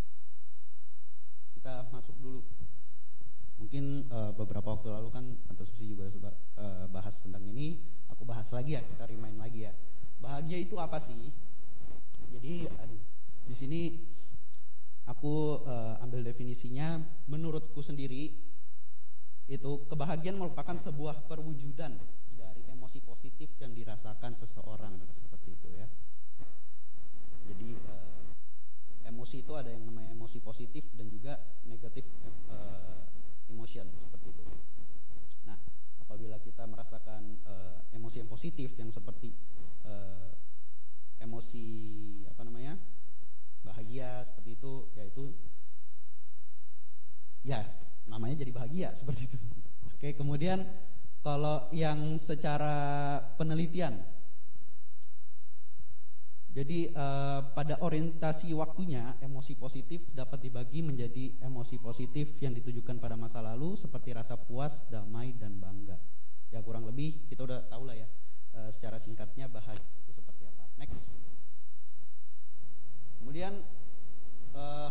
kita 1.54 1.86
masuk 1.94 2.18
dulu. 2.18 2.42
Mungkin 3.62 4.10
eh, 4.10 4.32
beberapa 4.34 4.74
waktu 4.74 4.90
lalu 4.90 5.08
kan 5.14 5.24
Tante 5.46 5.62
Susi 5.62 5.94
juga 5.94 6.10
seba- 6.10 6.34
eh, 6.58 6.90
bahas 6.90 7.14
tentang 7.22 7.46
ini. 7.46 7.78
Aku 8.10 8.26
bahas 8.26 8.50
lagi 8.50 8.74
ya, 8.74 8.82
kita 8.82 9.06
remind 9.06 9.38
lagi 9.38 9.70
ya. 9.70 9.72
Bahagia 10.18 10.58
itu 10.58 10.74
apa 10.82 10.98
sih? 10.98 11.30
Jadi, 12.34 12.66
aduh, 12.66 13.02
di 13.46 13.54
sini 13.54 13.80
aku 15.06 15.62
eh, 15.62 16.02
ambil 16.02 16.26
definisinya. 16.26 16.98
Menurutku 17.30 17.78
sendiri, 17.84 18.47
itu 19.48 19.88
kebahagiaan 19.88 20.36
merupakan 20.36 20.76
sebuah 20.76 21.24
perwujudan 21.24 21.96
dari 22.36 22.62
emosi 22.68 23.00
positif 23.00 23.48
yang 23.64 23.72
dirasakan 23.72 24.36
seseorang 24.36 24.92
seperti 25.08 25.56
itu 25.56 25.68
ya. 25.72 25.88
Jadi 27.48 27.72
eh, 27.72 29.08
emosi 29.08 29.40
itu 29.40 29.52
ada 29.56 29.72
yang 29.72 29.88
namanya 29.88 30.12
emosi 30.12 30.44
positif 30.44 30.92
dan 30.92 31.08
juga 31.08 31.40
negatif 31.64 32.04
eh, 32.52 33.00
emotion 33.48 33.88
seperti 33.96 34.36
itu. 34.36 34.44
Nah, 35.48 35.56
apabila 36.04 36.36
kita 36.44 36.68
merasakan 36.68 37.40
eh, 37.48 37.96
emosi 37.96 38.20
yang 38.20 38.28
positif 38.28 38.76
yang 38.76 38.92
seperti 38.92 39.32
eh, 39.88 40.28
emosi 41.24 41.66
apa 42.28 42.44
namanya 42.44 42.76
bahagia 43.64 44.20
seperti 44.28 44.60
itu, 44.60 44.92
yaitu 44.92 45.32
ya 47.48 47.64
namanya 48.08 48.42
jadi 48.42 48.52
bahagia 48.52 48.88
seperti 48.98 49.28
itu. 49.30 49.38
Oke, 49.88 50.16
kemudian 50.16 50.64
kalau 51.22 51.68
yang 51.74 52.16
secara 52.16 53.18
penelitian 53.36 53.98
jadi 56.58 56.90
eh, 56.90 57.40
pada 57.54 57.78
orientasi 57.78 58.50
waktunya 58.56 59.14
emosi 59.22 59.54
positif 59.54 60.10
dapat 60.10 60.42
dibagi 60.42 60.82
menjadi 60.82 61.38
emosi 61.46 61.78
positif 61.78 62.34
yang 62.42 62.50
ditujukan 62.50 62.98
pada 62.98 63.14
masa 63.14 63.38
lalu 63.38 63.78
seperti 63.78 64.10
rasa 64.10 64.34
puas, 64.34 64.82
damai 64.90 65.38
dan 65.38 65.60
bangga. 65.62 65.94
Ya 66.50 66.58
kurang 66.64 66.82
lebih 66.82 67.30
kita 67.30 67.46
udah 67.46 67.62
tahu 67.70 67.86
lah 67.86 67.94
ya 67.94 68.08
eh, 68.58 68.70
secara 68.74 68.98
singkatnya 68.98 69.46
bahagia 69.46 69.86
itu 70.02 70.10
seperti 70.10 70.50
apa. 70.50 70.66
Next. 70.82 71.22
Kemudian 73.22 73.62
eh, 74.58 74.90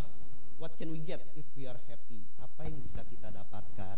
what 0.57 0.73
can 0.77 0.89
we 0.93 0.99
get 1.01 1.21
if 1.37 1.45
we 1.53 1.65
are 1.69 1.79
happy? 1.89 2.25
Apa 2.41 2.67
yang 2.69 2.81
bisa 2.81 3.05
kita 3.05 3.29
dapatkan 3.33 3.97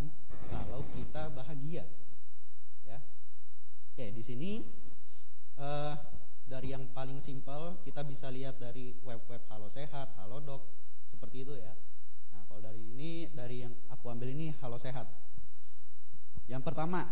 kalau 0.51 0.83
kita 0.95 1.31
bahagia? 1.31 1.87
Ya. 2.87 2.99
Oke, 3.95 4.11
di 4.15 4.23
sini 4.23 4.51
paling 6.99 7.23
simpel 7.23 7.79
kita 7.87 8.03
bisa 8.03 8.27
lihat 8.27 8.59
dari 8.59 8.91
web-web 9.07 9.39
Halo 9.47 9.71
Sehat, 9.71 10.11
Halo 10.19 10.43
Dok, 10.43 10.67
seperti 11.07 11.47
itu 11.47 11.55
ya. 11.55 11.71
Nah, 12.35 12.43
kalau 12.43 12.59
dari 12.59 12.83
ini 12.83 13.31
dari 13.31 13.63
yang 13.63 13.71
aku 13.87 14.11
ambil 14.11 14.27
ini 14.35 14.51
Halo 14.59 14.75
Sehat. 14.75 15.07
Yang 16.43 16.59
pertama 16.67 17.07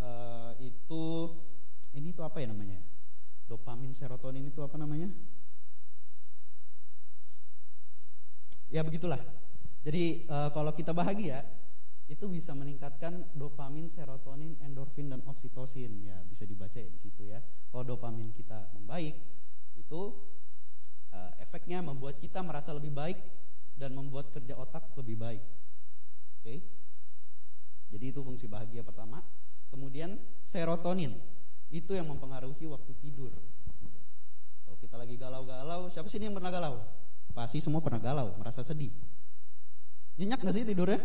eh, 0.00 0.52
itu 0.64 1.04
ini 1.92 2.08
tuh 2.16 2.24
apa 2.24 2.40
ya 2.40 2.48
namanya? 2.48 2.80
Dopamin, 3.44 3.92
serotonin 3.92 4.48
itu 4.48 4.64
apa 4.64 4.80
namanya? 4.80 5.12
Ya 8.70 8.82
begitulah. 8.82 9.20
Jadi 9.86 10.26
eh, 10.26 10.48
kalau 10.50 10.74
kita 10.74 10.90
bahagia 10.90 11.46
itu 12.06 12.26
bisa 12.30 12.54
meningkatkan 12.54 13.26
dopamin, 13.34 13.90
serotonin, 13.90 14.58
endorfin 14.62 15.10
dan 15.10 15.22
oksitosin. 15.26 16.02
Ya 16.02 16.18
bisa 16.26 16.42
dibaca 16.42 16.74
ya 16.74 16.90
di 16.90 16.98
situ 16.98 17.30
ya. 17.30 17.38
Kalau 17.70 17.86
dopamin 17.86 18.34
kita 18.34 18.74
membaik 18.74 19.14
itu 19.78 20.00
eh, 21.14 21.32
efeknya 21.42 21.78
membuat 21.82 22.18
kita 22.18 22.42
merasa 22.42 22.74
lebih 22.74 22.90
baik 22.90 23.18
dan 23.78 23.94
membuat 23.94 24.34
kerja 24.34 24.58
otak 24.58 24.90
lebih 24.98 25.16
baik. 25.18 25.42
Oke. 26.42 26.54
Jadi 27.86 28.04
itu 28.10 28.20
fungsi 28.26 28.50
bahagia 28.50 28.82
pertama. 28.82 29.22
Kemudian 29.70 30.18
serotonin 30.42 31.14
itu 31.70 31.94
yang 31.94 32.06
mempengaruhi 32.10 32.66
waktu 32.66 32.92
tidur. 32.98 33.30
Kalau 34.66 34.78
kita 34.78 34.98
lagi 34.98 35.14
galau-galau, 35.14 35.86
siapa 35.86 36.10
sih 36.10 36.18
ini 36.18 36.30
yang 36.30 36.36
pernah 36.38 36.50
galau? 36.50 37.05
Pasti 37.36 37.60
semua 37.60 37.84
pernah 37.84 38.00
galau, 38.00 38.32
merasa 38.40 38.64
sedih. 38.64 38.88
Nyenyak 40.16 40.40
gak 40.40 40.56
sih 40.56 40.64
tidurnya? 40.64 40.96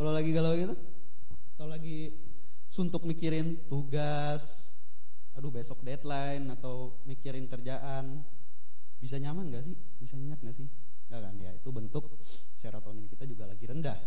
Kalau 0.00 0.16
lagi 0.16 0.32
galau 0.32 0.56
gitu? 0.56 0.72
Atau 1.52 1.68
lagi 1.68 2.16
suntuk 2.72 3.04
mikirin 3.04 3.68
tugas, 3.68 4.72
aduh 5.36 5.52
besok 5.52 5.84
deadline 5.84 6.48
atau 6.56 7.04
mikirin 7.04 7.44
kerjaan, 7.52 8.24
bisa 8.96 9.20
nyaman 9.20 9.52
gak 9.52 9.68
sih? 9.68 9.76
Bisa 10.00 10.16
nyenyak 10.16 10.40
gak 10.40 10.56
sih? 10.56 10.64
Gak 11.12 11.20
kan? 11.20 11.36
Ya 11.36 11.52
itu 11.52 11.68
bentuk 11.68 12.16
serotonin 12.56 13.04
kita 13.12 13.28
juga 13.28 13.44
lagi 13.44 13.68
rendah. 13.68 14.00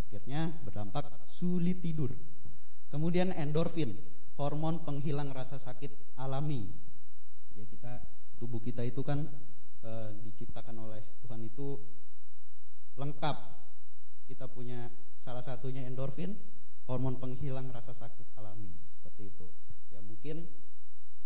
Akhirnya 0.00 0.48
berdampak 0.64 1.28
sulit 1.28 1.84
tidur. 1.84 2.08
Kemudian 2.88 3.36
endorfin, 3.36 3.92
hormon 4.40 4.80
penghilang 4.88 5.28
rasa 5.36 5.60
sakit 5.60 6.16
alami. 6.16 6.72
Ya 7.52 7.68
kita 7.68 8.00
tubuh 8.40 8.64
kita 8.64 8.80
itu 8.80 9.04
kan 9.04 9.28
e, 9.82 9.90
diciptakan 10.22 10.76
oleh 10.78 11.02
Tuhan 11.20 11.42
itu 11.42 11.78
lengkap. 12.96 13.36
Kita 14.26 14.48
punya 14.48 14.88
salah 15.18 15.44
satunya 15.44 15.84
endorfin, 15.84 16.38
hormon 16.88 17.20
penghilang 17.20 17.68
rasa 17.68 17.92
sakit 17.92 18.32
alami 18.38 18.72
seperti 18.88 19.28
itu. 19.28 19.46
Ya 19.92 20.00
mungkin 20.00 20.48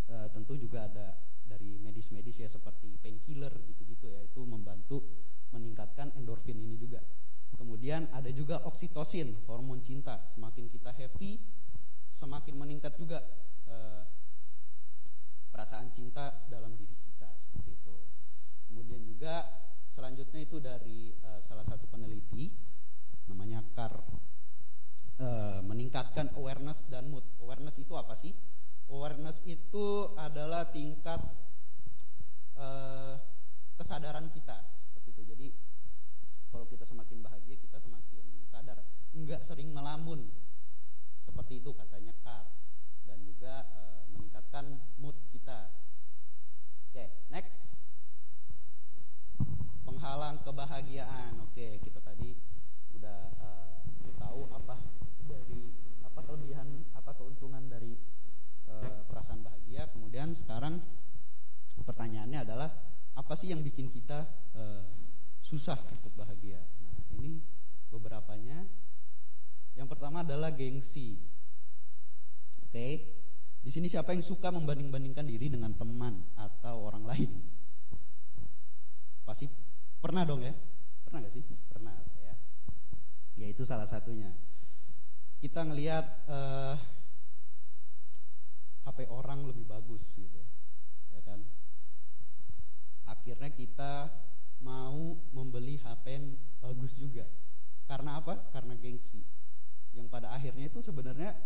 e, 0.09 0.17
tentu 0.33 0.59
juga 0.59 0.89
ada 0.89 1.15
dari 1.47 1.79
medis-medis 1.79 2.43
ya 2.43 2.51
seperti 2.51 2.99
painkiller 2.99 3.55
gitu-gitu 3.71 4.11
ya 4.11 4.21
itu 4.27 4.43
membantu 4.43 5.07
meningkatkan 5.55 6.11
endorfin 6.19 6.59
ini 6.59 6.75
juga. 6.75 7.01
Kemudian 7.57 8.11
ada 8.13 8.29
juga 8.35 8.61
oksitosin, 8.67 9.47
hormon 9.49 9.81
cinta. 9.81 10.21
Semakin 10.29 10.69
kita 10.69 10.93
happy, 10.93 11.41
semakin 12.11 12.55
meningkat 12.59 12.99
juga 13.01 13.23
eh, 13.71 14.03
perasaan 15.49 15.89
cinta 15.95 16.45
dalam 16.53 16.77
diri 16.77 16.93
kita 17.01 17.33
seperti 17.41 17.71
itu. 17.73 17.86
Kemudian 18.77 19.09
juga 19.09 19.41
selanjutnya 19.89 20.45
itu 20.45 20.61
dari 20.61 21.17
eh, 21.17 21.41
salah 21.41 21.65
satu 21.65 21.89
peneliti 21.89 22.53
namanya 23.33 23.65
Carr 23.73 23.97
eh, 25.17 25.65
meningkatkan 25.65 26.37
awareness 26.37 26.85
dan 26.93 27.09
mood. 27.09 27.25
Awareness 27.41 27.81
itu 27.81 27.97
apa 27.97 28.13
sih? 28.13 28.37
Awareness 28.93 29.41
itu 29.49 30.13
adalah 30.21 30.69
tingkat 30.69 31.25
eh, 32.61 33.17
kesadaran 33.81 34.29
kita 34.29 34.61
seperti 34.77 35.09
itu. 35.17 35.23
Jadi 35.25 35.47
kalau 36.53 36.69
kita 36.69 36.85
semakin 36.85 37.25
bahagia, 37.25 37.57
kita 37.57 37.81
semakin 37.81 38.25
sadar, 38.53 38.85
nggak 39.17 39.41
sering 39.41 39.73
melamun. 39.73 40.29
Seperti 41.25 41.65
itu 41.65 41.73
katanya 41.73 42.13
Carr 42.25 42.49
dan 43.05 43.21
juga 43.21 43.67
e, 43.69 43.81
meningkatkan 44.15 44.81
mood 44.97 45.17
kita. 45.29 45.69
Oke, 46.89 47.29
next. 47.29 47.86
Penghalang 50.07 50.39
kebahagiaan. 50.47 51.35
Oke, 51.51 51.83
kita 51.83 51.99
tadi 51.99 52.31
udah 52.95 53.27
e, 53.43 53.49
tahu 54.15 54.47
apa 54.55 54.79
dari 55.27 55.75
apa 56.07 56.23
kelebihan, 56.23 56.87
apa 56.95 57.11
keuntungan 57.19 57.67
dari 57.67 57.99
e, 58.71 58.75
perasaan 59.03 59.43
bahagia. 59.43 59.91
Kemudian 59.91 60.31
sekarang 60.31 60.79
pertanyaannya 61.83 62.39
adalah 62.39 62.71
apa 63.19 63.35
sih 63.35 63.51
yang 63.51 63.67
bikin 63.67 63.91
kita 63.91 64.31
e, 64.55 64.63
susah 65.43 65.75
untuk 65.91 66.15
bahagia. 66.15 66.63
Nah, 66.87 67.03
ini 67.19 67.43
beberapanya. 67.91 68.63
Yang 69.75 69.91
pertama 69.91 70.23
adalah 70.23 70.55
gengsi. 70.55 71.19
Oke. 72.63 73.11
Di 73.59 73.75
sini 73.75 73.91
siapa 73.91 74.15
yang 74.15 74.23
suka 74.23 74.55
membanding-bandingkan 74.55 75.27
diri 75.27 75.51
dengan 75.51 75.75
teman 75.75 76.23
atau 76.39 76.95
orang 76.95 77.03
lain? 77.11 77.43
Pasti 79.27 79.66
pernah 80.01 80.23
dong 80.23 80.43
ya? 80.45 80.55
Pernah 81.07 81.19
gak 81.25 81.35
sih? 81.35 81.45
Pernah 81.71 81.95
ya. 82.23 82.35
Ya 83.37 83.47
itu 83.51 83.63
salah 83.63 83.87
satunya. 83.89 84.33
Kita 85.41 85.63
ngelihat 85.69 86.07
uh, 86.27 86.75
eh, 86.75 86.77
HP 88.89 88.99
orang 89.13 89.45
lebih 89.45 89.69
bagus 89.69 90.03
gitu. 90.17 90.41
Ya 91.13 91.21
kan? 91.23 91.45
Akhirnya 93.07 93.51
kita 93.53 94.09
mau 94.65 95.21
membeli 95.31 95.77
HP 95.79 96.05
yang 96.11 96.27
bagus 96.63 96.99
juga. 96.99 97.29
Karena 97.87 98.19
apa? 98.19 98.51
Karena 98.51 98.75
gengsi. 98.75 99.23
Yang 99.93 100.07
pada 100.11 100.33
akhirnya 100.33 100.67
itu 100.67 100.81
sebenarnya 100.81 101.37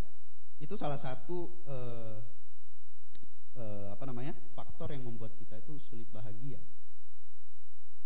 itu 0.61 0.77
salah 0.77 1.01
satu 1.01 1.65
uh, 1.65 2.19
uh, 3.57 3.89
apa 3.93 4.05
namanya 4.05 4.37
faktor 4.53 4.93
yang 4.93 5.09
membuat 5.09 5.33
kita 5.37 5.59
itu 5.61 5.77
sulit 5.81 6.09
bahagia. 6.13 6.61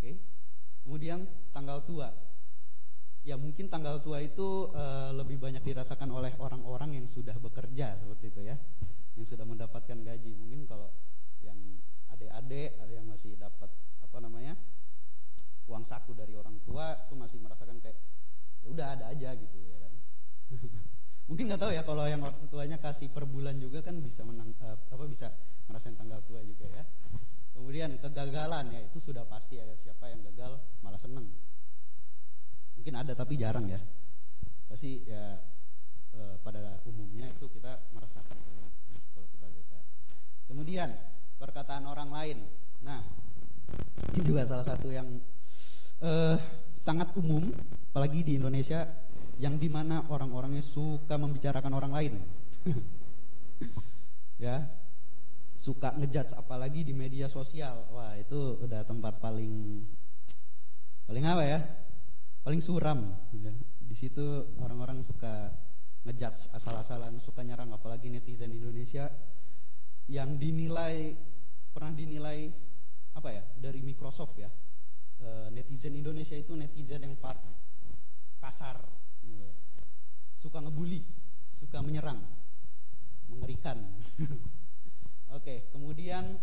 Okay? 0.04 0.20
kemudian 0.84 1.24
tanggal 1.50 1.80
tua. 1.82 2.12
Ya 3.24 3.40
mungkin 3.40 3.72
tanggal 3.72 4.04
tua 4.04 4.20
itu 4.20 4.68
uh, 4.76 5.16
lebih 5.16 5.40
banyak 5.40 5.64
dirasakan 5.64 6.12
oleh 6.12 6.36
orang-orang 6.36 7.00
yang 7.00 7.08
sudah 7.08 7.32
bekerja 7.40 7.96
seperti 7.96 8.28
itu 8.28 8.44
ya, 8.44 8.60
yang 9.16 9.24
sudah 9.24 9.48
mendapatkan 9.48 9.96
gaji. 10.04 10.36
Mungkin 10.36 10.68
kalau 10.68 10.92
yang 11.40 11.56
adik-adik 12.12 12.76
ada 12.76 12.92
yang 12.92 13.08
masih 13.08 13.32
dapat 13.40 13.72
apa 14.04 14.18
namanya 14.20 14.52
uang 15.64 15.80
saku 15.80 16.12
dari 16.12 16.36
orang 16.36 16.60
tua 16.68 16.92
tuh 17.08 17.16
masih 17.16 17.40
merasakan 17.40 17.80
kayak 17.80 17.96
ya 18.60 18.68
udah 18.68 18.86
ada 18.92 19.04
aja 19.08 19.32
gitu 19.32 19.56
ya 19.56 19.88
kan. 19.88 19.92
Mungkin 21.32 21.48
nggak 21.48 21.64
tahu 21.64 21.72
ya 21.72 21.80
kalau 21.80 22.04
yang 22.04 22.20
orang 22.20 22.44
tuanya 22.52 22.76
kasih 22.76 23.08
per 23.08 23.24
bulan 23.24 23.56
juga 23.56 23.80
kan 23.80 23.96
bisa 24.04 24.20
menang 24.20 24.52
uh, 24.60 24.76
apa 24.76 25.04
bisa 25.08 25.32
ngerasain 25.72 25.96
tanggal 25.96 26.20
tua 26.28 26.44
juga 26.44 26.68
ya. 26.68 26.84
Kemudian 27.54 27.96
kegagalan 28.02 28.74
ya 28.74 28.80
itu 28.82 28.98
sudah 28.98 29.22
pasti 29.30 29.62
ya 29.62 29.64
siapa 29.78 30.10
yang 30.10 30.26
gagal 30.26 30.58
malah 30.82 30.98
seneng. 30.98 31.30
Mungkin 32.74 32.94
ada 32.98 33.14
tapi 33.14 33.38
jarang 33.38 33.70
ya. 33.70 33.78
Pasti 34.66 35.06
ya 35.06 35.38
uh, 36.18 36.36
pada 36.42 36.82
umumnya 36.84 37.30
itu 37.30 37.46
kita 37.46 37.78
merasakan 37.94 38.36
kalau 39.14 39.26
kita 39.30 39.46
gagal. 39.46 39.82
Kemudian 40.50 40.90
perkataan 41.38 41.86
orang 41.86 42.10
lain. 42.10 42.38
Nah, 42.82 43.00
ini 44.12 44.22
juga 44.26 44.42
salah 44.44 44.66
satu 44.66 44.90
yang 44.90 45.06
uh, 46.02 46.36
sangat 46.74 47.14
umum 47.16 47.54
apalagi 47.94 48.26
di 48.26 48.42
Indonesia 48.42 48.82
yang 49.38 49.58
di 49.58 49.70
mana 49.70 50.02
orang-orangnya 50.10 50.62
suka 50.62 51.14
membicarakan 51.14 51.72
orang 51.74 51.92
lain. 51.94 52.14
ya, 54.44 54.62
suka 55.64 55.96
ngejudge 55.96 56.36
apalagi 56.36 56.84
di 56.84 56.92
media 56.92 57.24
sosial. 57.24 57.88
Wah, 57.96 58.12
itu 58.20 58.60
udah 58.60 58.84
tempat 58.84 59.16
paling 59.16 59.80
paling 61.08 61.24
apa 61.24 61.44
ya? 61.44 61.60
Paling 62.44 62.60
suram. 62.60 63.00
Ya. 63.32 63.52
Di 63.80 63.96
situ 63.96 64.56
orang-orang 64.60 65.00
suka 65.00 65.48
ngejudge 66.04 66.52
asal-asalan, 66.52 67.16
suka 67.16 67.40
nyerang 67.40 67.72
apalagi 67.72 68.12
netizen 68.12 68.52
Indonesia 68.52 69.08
yang 70.12 70.36
dinilai 70.36 71.16
pernah 71.72 71.96
dinilai 71.96 72.52
apa 73.16 73.32
ya 73.32 73.40
dari 73.56 73.80
Microsoft 73.80 74.36
ya 74.36 74.52
e, 75.16 75.48
netizen 75.48 75.96
Indonesia 75.96 76.36
itu 76.36 76.52
netizen 76.52 77.08
yang 77.08 77.16
paling 77.16 77.56
kasar 78.36 78.84
suka 80.44 80.60
ngebully, 80.60 81.00
suka 81.48 81.80
menyerang, 81.80 82.20
mengerikan. 83.32 83.80
Oke, 85.34 85.66
kemudian 85.74 86.38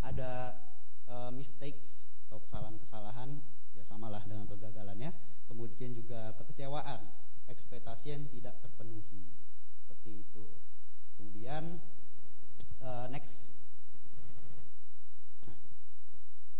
ada 0.00 0.56
uh, 1.04 1.28
mistakes 1.28 2.08
atau 2.24 2.40
kesalahan-kesalahan 2.40 3.44
ya 3.76 3.84
samalah 3.84 4.24
dengan 4.24 4.48
kegagalan 4.48 4.96
ya. 4.96 5.12
Kemudian 5.44 5.92
juga 5.92 6.32
kekecewaan, 6.40 7.04
ekspektasi 7.44 8.16
yang 8.16 8.24
tidak 8.32 8.56
terpenuhi. 8.64 9.28
Seperti 9.76 10.24
itu. 10.24 10.48
Kemudian 11.20 11.76
uh, 12.80 13.04
next 13.12 13.52
nah, 15.44 15.60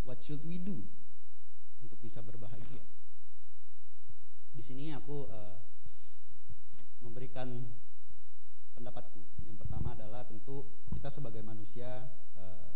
what 0.04 0.20
should 0.20 0.44
we 0.44 0.60
do 0.60 0.84
untuk 1.80 1.96
bisa 2.04 2.20
berbahagia? 2.20 2.84
Di 4.52 4.60
sini 4.60 4.92
aku 4.92 5.24
uh, 5.32 5.56
memberikan 7.00 7.64
pendapatku. 8.74 9.22
Yang 9.46 9.64
pertama 9.64 9.94
adalah 9.94 10.26
tentu 10.26 10.66
kita 10.90 11.08
sebagai 11.08 11.40
manusia 11.40 12.10
uh, 12.36 12.70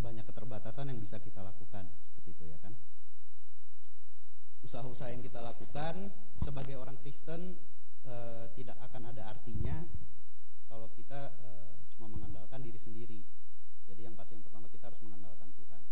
banyak 0.00 0.26
keterbatasan 0.26 0.90
yang 0.90 0.98
bisa 0.98 1.20
kita 1.22 1.44
lakukan 1.44 1.86
seperti 2.10 2.34
itu 2.34 2.44
ya 2.50 2.58
kan. 2.58 2.74
Usaha-usaha 4.62 5.12
yang 5.12 5.22
kita 5.22 5.42
lakukan 5.42 6.10
sebagai 6.40 6.74
orang 6.80 6.98
Kristen 6.98 7.60
uh, 8.08 8.50
tidak 8.56 8.78
akan 8.90 9.14
ada 9.14 9.30
artinya 9.30 9.84
kalau 10.66 10.88
kita 10.96 11.36
uh, 11.38 11.76
cuma 11.92 12.08
mengandalkan 12.08 12.64
diri 12.64 12.80
sendiri. 12.80 13.20
Jadi 13.86 14.08
yang 14.08 14.16
pasti 14.16 14.34
yang 14.38 14.44
pertama 14.46 14.72
kita 14.72 14.88
harus 14.88 15.02
mengandalkan 15.04 15.52
Tuhan 15.52 15.82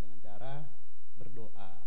dengan 0.00 0.18
cara 0.22 0.64
berdoa. 1.20 1.84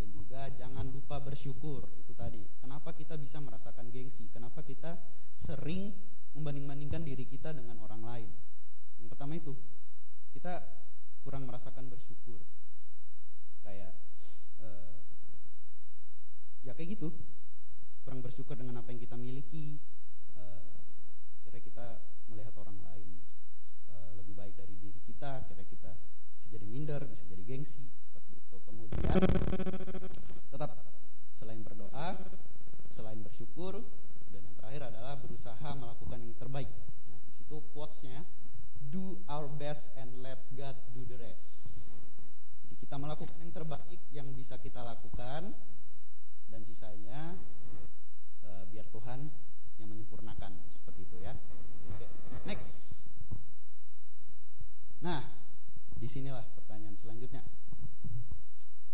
Kemudian 0.00 0.16
juga 0.16 0.48
jangan 0.56 0.88
lupa 0.88 1.20
bersyukur 1.20 1.84
itu 2.00 2.16
tadi. 2.16 2.40
Kenapa 2.64 2.96
kita 2.96 3.20
bisa 3.20 3.36
merasakan 3.36 3.92
gengsi? 3.92 4.32
Kenapa 4.32 4.64
kita 4.64 4.96
sering 5.36 5.92
membanding-bandingkan 6.32 7.04
diri 7.04 7.28
kita 7.28 7.52
dengan 7.52 7.76
orang 7.84 8.00
lain? 8.00 8.30
Yang 8.96 9.08
pertama 9.12 9.36
itu 9.36 9.52
kita 10.32 10.64
kurang 11.20 11.44
merasakan 11.44 11.92
bersyukur. 11.92 12.40
Kayak 13.60 13.92
uh, 14.64 15.04
ya 16.64 16.72
kayak 16.72 16.96
gitu. 16.96 17.12
Kurang 18.00 18.24
bersyukur 18.24 18.56
dengan 18.56 18.80
apa 18.80 18.96
yang 18.96 19.04
kita 19.04 19.20
miliki. 19.20 19.76
Uh, 20.32 20.80
kira 21.44 21.60
kita 21.60 22.00
melihat 22.32 22.56
orang 22.56 22.80
lain 22.88 23.20
uh, 23.92 24.16
lebih 24.16 24.32
baik 24.32 24.56
dari 24.56 24.80
diri 24.80 25.00
kita, 25.04 25.44
kira 25.44 25.60
kita 25.68 25.92
bisa 26.40 26.48
jadi 26.48 26.64
minder, 26.64 27.04
bisa 27.04 27.28
jadi 27.28 27.44
gengsi 27.44 27.99
Kemudian 28.90 29.22
tetap 30.50 30.70
selain 31.30 31.62
berdoa, 31.62 32.18
selain 32.90 33.22
bersyukur, 33.22 33.78
dan 34.34 34.42
yang 34.42 34.56
terakhir 34.58 34.90
adalah 34.90 35.14
berusaha 35.18 35.70
melakukan 35.78 36.18
yang 36.18 36.34
terbaik. 36.34 36.70
Nah, 37.06 37.18
di 37.22 37.32
situ 37.32 37.62
quotesnya 37.70 38.26
do 38.90 39.22
our 39.30 39.46
best 39.46 39.94
and 39.94 40.10
let 40.20 40.42
God 40.58 40.74
do 40.90 41.06
the 41.06 41.14
rest. 41.22 41.86
Jadi 42.66 42.74
kita 42.82 42.98
melakukan 42.98 43.38
yang 43.38 43.54
terbaik 43.54 44.00
yang 44.10 44.28
bisa 44.34 44.58
kita 44.58 44.82
lakukan 44.82 45.54
dan 46.50 46.60
sisanya 46.66 47.38
uh, 48.42 48.64
biar 48.66 48.86
Tuhan 48.90 49.30
yang 49.78 49.88
menyempurnakan 49.88 50.50
seperti 50.66 51.06
itu 51.06 51.22
ya. 51.22 51.32
Oke, 51.94 52.06
next. 52.42 53.06
Nah, 55.00 55.22
di 55.96 56.08
sinilah 56.10 56.44
pertanyaan 56.58 56.98
selanjutnya. 56.98 57.46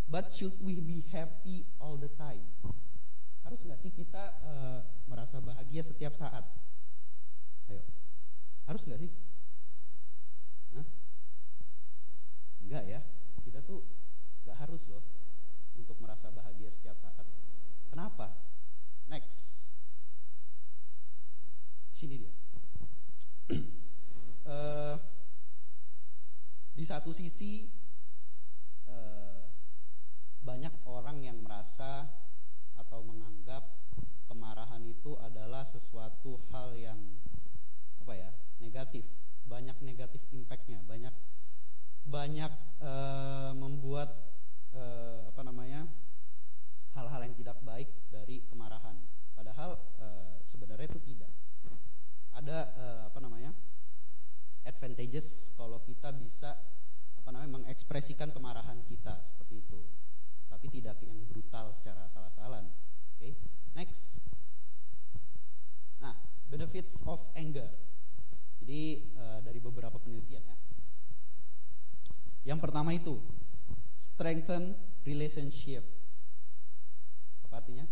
But 0.06 0.30
should 0.30 0.54
we 0.62 0.78
be 0.78 1.02
happy 1.10 1.66
all 1.82 1.98
the 1.98 2.06
time? 2.14 2.46
Harus 3.42 3.66
nggak 3.66 3.78
sih 3.82 3.90
kita 3.90 4.38
uh, 4.46 4.80
merasa 5.10 5.42
bahagia 5.42 5.82
setiap 5.82 6.14
saat? 6.14 6.46
Ayo, 7.66 7.82
harus 8.70 8.86
nggak 8.86 9.02
sih? 9.02 9.10
Hah? 10.78 10.86
Enggak 12.62 12.84
ya, 12.86 13.00
kita 13.42 13.66
tuh 13.66 13.82
nggak 14.46 14.58
harus 14.62 14.86
loh 14.86 15.02
untuk 15.74 15.98
merasa 15.98 16.30
bahagia 16.30 16.70
setiap 16.70 16.98
saat. 17.02 17.26
Kenapa? 17.90 18.30
Next, 19.10 19.66
sini 21.90 22.14
dia. 22.22 22.34
uh, 24.46 24.94
di 26.78 26.84
satu 26.86 27.10
sisi 27.10 27.85
banyak 30.46 30.70
orang 30.86 31.26
yang 31.26 31.42
merasa 31.42 32.06
atau 32.78 33.02
menganggap 33.02 33.66
kemarahan 34.30 34.78
itu 34.86 35.18
adalah 35.18 35.66
sesuatu 35.66 36.38
hal 36.54 36.70
yang 36.78 37.02
apa 37.98 38.14
ya 38.14 38.30
negatif. 38.62 39.02
Banyak 39.42 39.82
negatif 39.82 40.22
impactnya. 40.30 40.86
Banyak 40.86 41.10
banyak 42.06 42.52
uh, 42.78 43.50
membuat 43.58 44.14
uh, 44.70 45.26
apa 45.34 45.42
namanya 45.42 45.90
hal-hal 46.94 47.26
yang 47.26 47.34
tidak 47.34 47.58
baik 47.66 47.90
dari 48.14 48.46
kemarahan. 48.46 48.94
Padahal 49.34 49.82
uh, 49.98 50.38
sebenarnya 50.46 50.86
itu 50.86 51.02
tidak. 51.02 51.34
Ada 52.30 52.70
uh, 52.78 53.00
apa 53.10 53.18
namanya 53.18 53.50
advantages 54.62 55.50
kalau 55.58 55.82
kita 55.82 56.14
bisa 56.14 56.54
apa 57.18 57.34
namanya 57.34 57.58
mengekspresikan 57.58 58.30
kemarahan 58.30 58.78
kita 58.86 59.18
seperti 59.26 59.58
itu 59.58 60.05
tapi 60.46 60.72
tidak 60.72 60.98
yang 61.04 61.18
brutal 61.28 61.70
secara 61.74 62.06
asal-asalan. 62.06 62.66
Oke 63.16 63.20
okay? 63.20 63.32
next. 63.76 64.24
Nah 66.00 66.16
benefits 66.48 67.04
of 67.04 67.20
anger. 67.36 67.68
Jadi 68.62 69.14
uh, 69.14 69.38
dari 69.44 69.60
beberapa 69.60 70.00
penelitian 70.00 70.42
ya. 70.42 70.56
Yang 72.46 72.58
pertama 72.62 72.90
itu 72.96 73.20
strengthen 74.00 74.74
relationship. 75.04 75.84
Apa 77.46 77.62
artinya? 77.62 77.86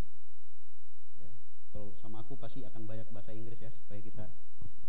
Ya 1.21 1.31
kalau 1.71 1.93
sama 2.01 2.25
aku 2.25 2.35
pasti 2.41 2.65
akan 2.65 2.89
banyak 2.89 3.07
bahasa 3.13 3.37
Inggris 3.37 3.61
ya 3.61 3.71
supaya 3.71 4.01
kita 4.01 4.25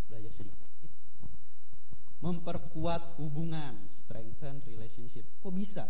belajar 0.07 0.31
sedikit. 0.31 0.69
Memperkuat 2.23 3.19
hubungan 3.21 3.85
strengthen 3.85 4.63
relationship. 4.65 5.27
Kok 5.43 5.53
bisa? 5.53 5.85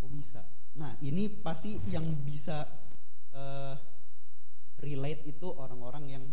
Kok 0.00 0.08
bisa 0.12 0.44
nah 0.76 0.92
ini 1.00 1.28
pasti 1.40 1.80
yang 1.88 2.04
bisa 2.24 2.64
uh, 3.32 3.74
relate 4.80 5.24
itu 5.24 5.48
orang-orang 5.56 6.04
yang 6.12 6.24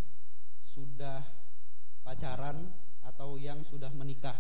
sudah 0.59 1.23
pacaran 2.03 2.67
atau 3.03 3.35
yang 3.39 3.63
sudah 3.63 3.91
menikah. 3.95 4.35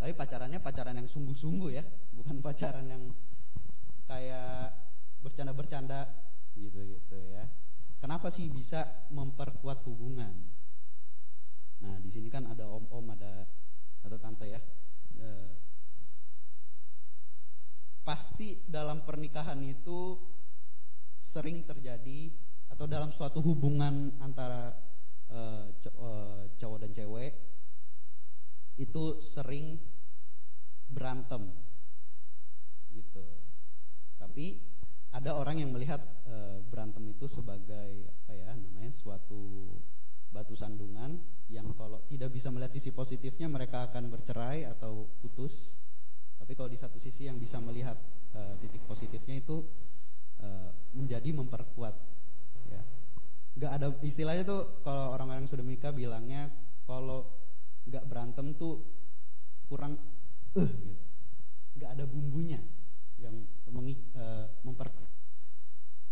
Tapi 0.00 0.12
pacarannya 0.18 0.58
pacaran 0.58 0.98
yang 0.98 1.06
sungguh-sungguh 1.06 1.70
ya 1.72 1.84
bukan 2.16 2.42
pacaran 2.42 2.90
yang 2.90 3.04
kayak 4.08 4.74
bercanda-bercanda 5.22 6.10
gitu 6.58 6.82
gitu 6.82 7.18
ya. 7.32 7.46
Kenapa 8.02 8.28
sih 8.34 8.50
bisa 8.50 9.06
memperkuat 9.14 9.86
hubungan? 9.86 10.34
Nah 11.86 11.94
di 12.02 12.10
sini 12.10 12.26
kan 12.26 12.50
ada 12.50 12.66
om-om 12.66 13.14
ada 13.14 13.46
atau 14.02 14.18
tante 14.18 14.50
ya. 14.50 14.58
E, 15.22 15.26
pasti 18.02 18.58
dalam 18.66 19.06
pernikahan 19.06 19.62
itu 19.62 20.18
sering 21.22 21.62
terjadi 21.62 22.34
atau 22.74 22.90
dalam 22.90 23.14
suatu 23.14 23.38
hubungan 23.38 24.18
antara 24.18 24.74
e, 25.30 25.40
cowok 26.58 26.78
dan 26.82 26.90
cewek 26.90 27.32
itu 28.80 29.22
sering 29.22 29.78
berantem 30.90 31.46
gitu. 32.90 33.22
Tapi 34.18 34.58
ada 35.14 35.38
orang 35.38 35.62
yang 35.62 35.70
melihat 35.70 36.02
e, 36.26 36.64
berantem 36.66 37.06
itu 37.06 37.30
sebagai 37.30 38.10
apa 38.10 38.32
ya 38.34 38.50
namanya 38.58 38.90
suatu 38.90 39.78
batu 40.32 40.56
sandungan 40.56 41.20
yang 41.52 41.70
kalau 41.76 42.00
tidak 42.08 42.32
bisa 42.32 42.48
melihat 42.48 42.72
sisi 42.72 42.90
positifnya 42.90 43.46
mereka 43.46 43.92
akan 43.92 44.08
bercerai 44.08 44.64
atau 44.64 45.06
putus 45.20 45.78
tapi 46.42 46.58
kalau 46.58 46.66
di 46.66 46.74
satu 46.74 46.98
sisi 46.98 47.30
yang 47.30 47.38
bisa 47.38 47.62
melihat 47.62 47.94
e, 48.34 48.40
titik 48.58 48.82
positifnya 48.82 49.38
itu 49.38 49.62
e, 50.42 50.48
menjadi 50.90 51.30
memperkuat 51.30 51.94
ya. 52.66 52.82
Nggak 53.54 53.72
ada 53.78 53.86
istilahnya 54.02 54.42
tuh 54.42 54.82
kalau 54.82 55.14
orang-orang 55.14 55.46
sudah 55.46 55.62
menikah 55.62 55.94
bilangnya 55.94 56.50
kalau 56.82 57.30
nggak 57.86 58.04
berantem 58.10 58.58
tuh 58.58 58.82
kurang 59.70 59.94
eh 60.58 60.66
uh, 60.66 60.70
gitu. 60.82 61.04
Nggak 61.78 61.90
ada 61.94 62.04
bumbunya 62.10 62.60
yang 63.22 63.38
mengi, 63.70 63.96
uh, 64.18 64.50
memper 64.66 64.90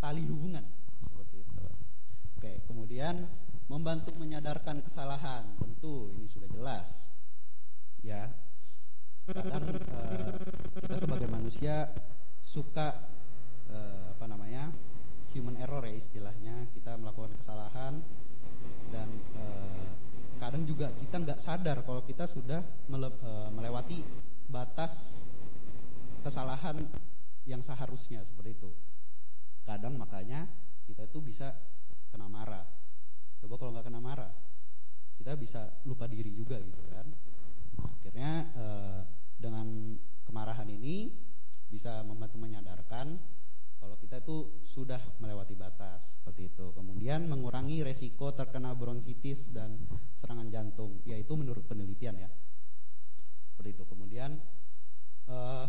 tali 0.00 0.24
hubungan. 0.30 0.64
Seperti 1.02 1.42
itu. 1.42 1.52
Oke, 2.38 2.64
kemudian 2.64 3.28
membantu 3.68 4.16
menyadarkan 4.16 4.80
kesalahan, 4.80 5.44
tentu 5.60 6.08
ini 6.16 6.24
sudah 6.24 6.48
jelas. 6.48 7.12
Ya, 8.00 8.32
kadang 9.30 9.66
uh, 9.94 10.34
kita 10.82 10.96
sebagai 10.98 11.28
manusia 11.30 11.86
suka 12.42 12.98
uh, 13.70 14.14
apa 14.16 14.24
namanya 14.26 14.74
human 15.30 15.54
error 15.62 15.86
ya 15.86 15.94
istilahnya, 15.94 16.66
kita 16.74 16.98
melakukan 16.98 17.30
kesalahan 17.38 18.02
dan 18.90 19.08
uh, 19.38 19.86
kadang 20.42 20.66
juga 20.66 20.90
kita 20.98 21.22
nggak 21.22 21.38
sadar 21.38 21.86
kalau 21.86 22.02
kita 22.02 22.26
sudah 22.26 22.58
mele, 22.90 23.14
uh, 23.22 23.48
melewati 23.54 24.02
batas 24.50 25.26
kesalahan 26.26 26.82
yang 27.46 27.62
seharusnya 27.62 28.26
seperti 28.26 28.58
itu. 28.58 28.70
Kadang 29.62 29.94
makanya 29.96 30.50
kita 30.84 31.06
itu 31.06 31.22
bisa 31.22 31.54
kena 32.10 32.26
marah. 32.26 32.66
Coba 33.38 33.54
kalau 33.56 33.70
nggak 33.78 33.86
kena 33.86 34.02
marah, 34.02 34.32
kita 35.16 35.38
bisa 35.38 35.70
lupa 35.86 36.10
diri 36.10 36.34
juga 36.34 36.58
gitu 36.58 36.82
kan. 36.90 37.06
Akhirnya 37.80 38.32
eh, 38.52 39.00
dengan 39.40 39.96
kemarahan 40.28 40.68
ini 40.68 41.10
bisa 41.72 42.04
membantu 42.04 42.36
menyadarkan 42.36 43.16
kalau 43.80 43.96
kita 43.96 44.20
itu 44.20 44.60
sudah 44.60 45.00
melewati 45.24 45.56
batas 45.56 46.20
seperti 46.20 46.52
itu. 46.52 46.68
Kemudian 46.76 47.24
mengurangi 47.24 47.80
resiko 47.80 48.36
terkena 48.36 48.76
bronkitis 48.76 49.56
dan 49.56 49.88
serangan 50.12 50.52
jantung, 50.52 51.00
yaitu 51.08 51.32
menurut 51.32 51.64
penelitian 51.64 52.20
ya. 52.20 52.28
Seperti 53.48 53.80
itu. 53.80 53.84
Kemudian 53.88 54.36
uh, 55.32 55.66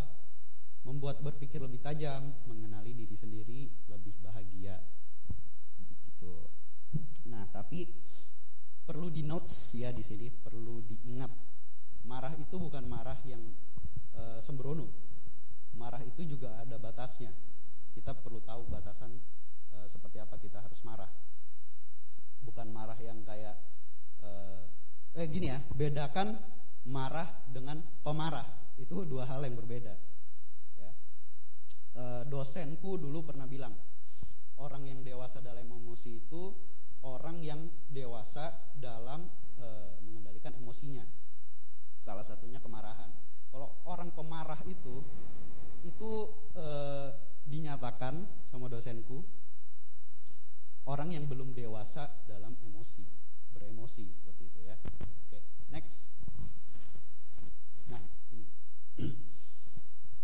membuat 0.84 1.24
berpikir 1.24 1.64
lebih 1.64 1.80
tajam, 1.80 2.36
mengenali 2.52 2.92
diri 2.92 3.16
sendiri 3.16 3.72
lebih 3.88 4.20
bahagia. 4.20 4.76
Begitu. 5.80 6.52
Nah, 7.32 7.48
tapi 7.48 7.88
perlu 8.84 9.08
di 9.08 9.24
notes 9.24 9.72
ya 9.80 9.96
di 9.96 10.04
sini, 10.04 10.28
perlu 10.28 10.84
diingat. 10.84 11.51
Marah 12.06 12.34
itu 12.38 12.56
bukan 12.58 12.84
marah 12.86 13.18
yang 13.26 13.42
uh, 14.18 14.42
sembrono. 14.42 14.90
Marah 15.78 16.02
itu 16.04 16.26
juga 16.26 16.62
ada 16.62 16.76
batasnya 16.78 17.32
kita 17.92 18.16
perlu 18.16 18.40
tahu 18.42 18.72
batasan 18.72 19.12
e, 19.72 19.78
seperti 19.86 20.18
apa 20.24 20.40
kita 20.40 20.64
harus 20.64 20.80
marah. 20.88 21.12
Bukan 22.42 22.72
marah 22.72 22.98
yang 22.98 23.22
kayak 23.22 23.56
e, 24.24 24.32
eh 25.22 25.28
gini 25.28 25.52
ya, 25.52 25.60
bedakan 25.76 26.40
marah 26.88 27.28
dengan 27.52 27.84
pemarah. 28.02 28.48
Itu 28.80 29.06
dua 29.06 29.28
hal 29.28 29.44
yang 29.46 29.60
berbeda. 29.60 29.94
Ya. 30.80 30.92
E, 31.94 32.04
dosenku 32.32 32.98
dulu 32.98 33.28
pernah 33.28 33.46
bilang, 33.46 33.76
orang 34.58 34.88
yang 34.88 35.04
dewasa 35.04 35.44
dalam 35.44 35.68
emosi 35.68 36.26
itu 36.26 36.56
orang 37.04 37.44
yang 37.44 37.70
dewasa 37.92 38.72
dalam 38.74 39.28
e, 39.60 39.68
mengendalikan 40.08 40.56
emosinya. 40.58 41.04
Salah 42.02 42.26
satunya 42.26 42.58
kemarahan. 42.58 43.14
Kalau 43.54 43.70
orang 43.86 44.10
pemarah 44.10 44.58
itu 44.66 45.06
itu 45.86 46.12
e, 46.58 46.66
dinyatakan 47.46 48.26
sama 48.50 48.66
dosenku 48.66 49.22
orang 50.90 51.14
yang 51.14 51.30
belum 51.30 51.54
dewasa 51.54 52.10
dalam 52.26 52.58
emosi, 52.66 53.06
beremosi 53.54 54.10
seperti 54.18 54.50
itu 54.50 54.60
ya. 54.66 54.76
Oke, 55.30 55.40
next. 55.70 56.10
Nah, 57.86 58.02
ini. 58.34 58.50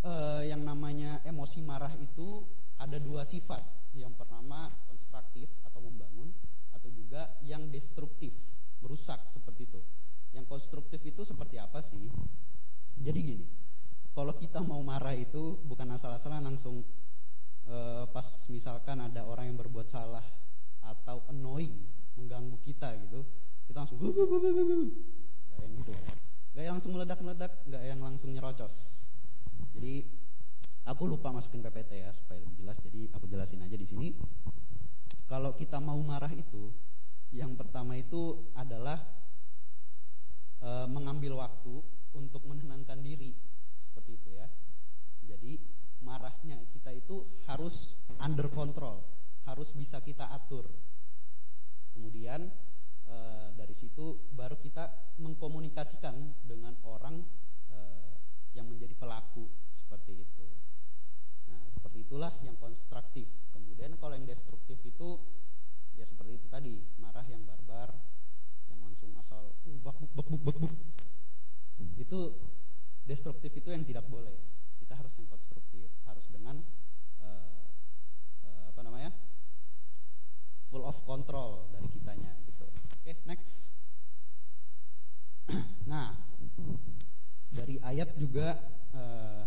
uh, 0.02 0.42
yang 0.52 0.66
namanya 0.66 1.22
emosi 1.30 1.62
marah 1.62 1.94
itu 2.02 2.42
ada 2.82 2.98
dua 2.98 3.22
sifat. 3.22 3.94
Yang 3.94 4.18
pertama 4.18 4.70
konstruktif 4.90 5.50
atau 5.66 5.82
membangun 5.82 6.34
atau 6.74 6.90
juga 6.94 7.38
yang 7.46 7.70
destruktif, 7.70 8.34
merusak 8.82 9.26
seperti 9.30 9.70
itu. 9.70 9.82
Yang 10.36 10.46
konstruktif 10.48 11.02
itu 11.06 11.22
seperti 11.24 11.60
apa 11.62 11.80
sih? 11.84 12.10
Jadi 12.98 13.20
gini, 13.22 13.46
kalau 14.18 14.34
kita 14.34 14.66
mau 14.66 14.82
marah 14.82 15.14
itu 15.14 15.62
bukan 15.64 15.94
asal-asalan 15.94 16.42
langsung 16.42 16.82
uh, 17.70 18.10
pas 18.10 18.26
misalkan 18.50 18.98
ada 19.04 19.22
orang 19.28 19.54
yang 19.54 19.58
berbuat 19.62 19.88
salah 19.88 20.26
atau 20.82 21.22
annoying 21.30 21.86
mengganggu 22.18 22.58
kita 22.64 22.96
gitu 23.06 23.22
kita 23.68 23.84
langsung 23.84 24.00
nggak 24.00 25.60
yang 25.60 25.74
gitu. 25.84 25.94
Nggak 26.56 26.64
yang 26.64 26.74
langsung 26.80 26.92
meledak-meledak 26.96 27.52
nggak 27.68 27.84
yang 27.84 28.00
langsung 28.00 28.30
nyerocos. 28.32 29.06
Jadi 29.76 30.08
aku 30.88 31.04
lupa 31.06 31.36
masukin 31.36 31.60
PPT 31.60 32.08
ya 32.08 32.12
supaya 32.16 32.40
lebih 32.40 32.64
jelas. 32.64 32.80
Jadi 32.80 33.12
aku 33.12 33.28
jelasin 33.28 33.62
aja 33.62 33.76
di 33.76 33.84
sini. 33.84 34.08
Kalau 35.28 35.52
kita 35.60 35.84
mau 35.84 36.00
marah 36.00 36.32
itu 36.32 36.72
yang 37.36 37.60
pertama 37.60 38.00
itu 38.00 38.48
adalah 38.56 38.96
e, 40.62 40.70
mengambil 40.90 41.42
waktu 41.42 41.84
untuk 42.16 42.42
menenangkan 42.46 43.02
diri 43.04 43.34
seperti 43.90 44.18
itu 44.18 44.30
ya 44.38 44.48
jadi 45.28 45.60
marahnya 46.02 46.64
kita 46.72 46.96
itu 46.96 47.44
harus 47.52 48.00
under 48.24 48.48
control, 48.48 49.04
harus 49.44 49.76
bisa 49.76 50.00
kita 50.00 50.32
atur. 50.32 50.72
Kemudian 51.92 52.48
e, 53.04 53.18
dari 53.58 53.76
situ 53.76 54.32
baru 54.32 54.56
kita 54.56 55.18
mengkomunikasikan 55.20 56.48
dengan 56.48 56.80
orang 56.88 57.28
e, 57.68 57.80
yang 58.56 58.72
menjadi 58.72 58.96
pelaku 58.96 59.52
seperti 59.68 60.24
itu. 60.24 60.48
Nah, 61.52 61.68
seperti 61.76 62.08
itulah 62.08 62.32
yang 62.46 62.56
konstruktif. 62.56 63.28
Kemudian 63.52 64.00
kalau 64.00 64.16
yang 64.16 64.26
destruktif 64.26 64.80
itu 64.88 65.20
ya 65.98 66.06
seperti 66.06 66.40
itu 66.40 66.48
tadi, 66.48 66.80
marah 67.02 67.26
yang 67.28 67.44
barbar, 67.44 67.92
langsung 68.98 69.14
asal 69.22 69.54
uh, 69.54 69.78
bak 69.86 69.94
buk 70.02 70.10
bak 70.18 70.26
buk 70.26 70.42
bak 70.42 70.58
buk. 70.58 70.74
Itu 72.02 72.34
destruktif 73.06 73.54
itu 73.54 73.70
yang 73.70 73.86
tidak 73.86 74.10
boleh. 74.10 74.34
Kita 74.82 74.98
harus 74.98 75.14
yang 75.22 75.30
konstruktif 75.30 75.86
harus 76.10 76.26
dengan 76.34 76.58
uh, 77.22 77.62
uh, 78.42 78.66
apa 78.74 78.82
namanya 78.82 79.14
full 80.74 80.82
of 80.82 80.98
control 81.06 81.70
dari 81.70 81.86
kitanya 81.94 82.34
gitu. 82.50 82.66
Oke 82.66 83.06
okay, 83.06 83.22
next. 83.30 83.78
Nah 85.86 86.18
dari 87.54 87.78
ayat 87.86 88.18
juga 88.18 88.58
uh, 88.98 89.46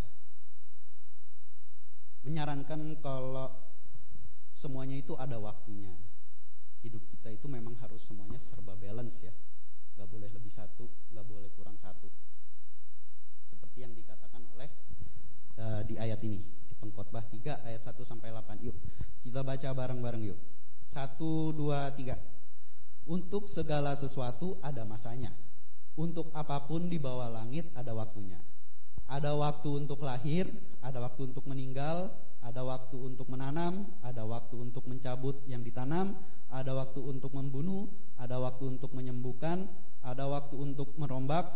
menyarankan 2.23 3.03
kalau 3.03 3.51
semuanya 4.55 4.95
itu 4.95 5.19
ada 5.19 5.43
waktunya 5.43 5.91
hidup 6.81 7.03
kita 7.09 7.29
itu 7.33 7.47
memang 7.47 7.77
harus 7.81 8.01
semuanya 8.05 8.41
serba 8.41 8.77
balance 8.77 9.29
ya. 9.29 9.35
Nggak 9.97 10.09
boleh 10.09 10.29
lebih 10.33 10.53
satu 10.53 10.89
nggak 11.13 11.27
boleh 11.27 11.51
kurang 11.57 11.77
satu. 11.77 12.09
Seperti 13.49 13.85
yang 13.85 13.93
dikatakan 13.93 14.43
oleh 14.57 14.69
uh, 15.61 15.83
di 15.85 16.01
ayat 16.01 16.21
ini 16.25 16.41
di 16.41 16.75
pengkhotbah 16.79 17.25
3 17.29 17.69
ayat 17.69 17.83
1 17.85 17.97
sampai 18.07 18.33
8 18.33 18.65
yuk 18.65 18.77
kita 19.21 19.45
baca 19.45 19.69
bareng-bareng 19.77 20.25
yuk. 20.25 20.41
1 20.89 21.21
2 21.21 21.57
3 21.57 23.11
untuk 23.11 23.47
segala 23.51 23.93
sesuatu 23.95 24.57
ada 24.65 24.87
masanya. 24.87 25.35
Untuk 25.99 26.33
apa 26.33 26.65
pun 26.65 26.89
di 26.89 26.97
bawah 26.97 27.29
langit 27.29 27.69
ada 27.77 27.93
waktunya. 27.93 28.41
Ada 29.11 29.35
waktu 29.35 29.69
untuk 29.85 30.01
lahir 30.07 30.49
ada 30.81 31.03
waktu 31.05 31.29
untuk 31.29 31.45
meninggal 31.45 32.09
ada 32.41 32.65
waktu 32.65 32.97
untuk 32.97 33.29
menanam 33.29 33.89
ada 34.01 34.25
waktu 34.25 34.57
untuk 34.57 34.89
mencabut 34.89 35.41
yang 35.45 35.61
ditanam 35.61 36.17
ada 36.51 36.73
waktu 36.73 37.01
untuk 37.05 37.31
membunuh 37.37 37.87
ada 38.17 38.41
waktu 38.41 38.77
untuk 38.77 38.91
menyembuhkan 38.97 39.69
ada 40.01 40.25
waktu 40.27 40.57
untuk 40.57 40.97
merombak 40.97 41.47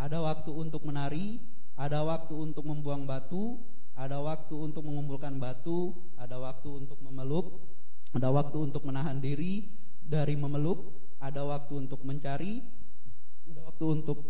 Ada 0.00 0.16
waktu 0.16 0.48
untuk 0.56 0.80
menari, 0.88 1.36
ada 1.76 2.00
waktu 2.00 2.32
untuk 2.32 2.64
membuang 2.64 3.04
batu, 3.04 3.60
ada 3.92 4.16
waktu 4.16 4.56
untuk 4.56 4.88
mengumpulkan 4.88 5.36
batu, 5.36 5.92
ada 6.16 6.40
waktu 6.40 6.72
untuk 6.72 6.96
memeluk, 7.04 7.60
ada 8.16 8.32
waktu 8.32 8.64
untuk 8.64 8.88
menahan 8.88 9.20
diri 9.20 9.68
dari 10.00 10.40
memeluk, 10.40 10.88
ada 11.20 11.44
waktu 11.44 11.84
untuk 11.84 12.00
mencari, 12.00 12.64
waktu 13.80 13.96
untuk 13.96 14.28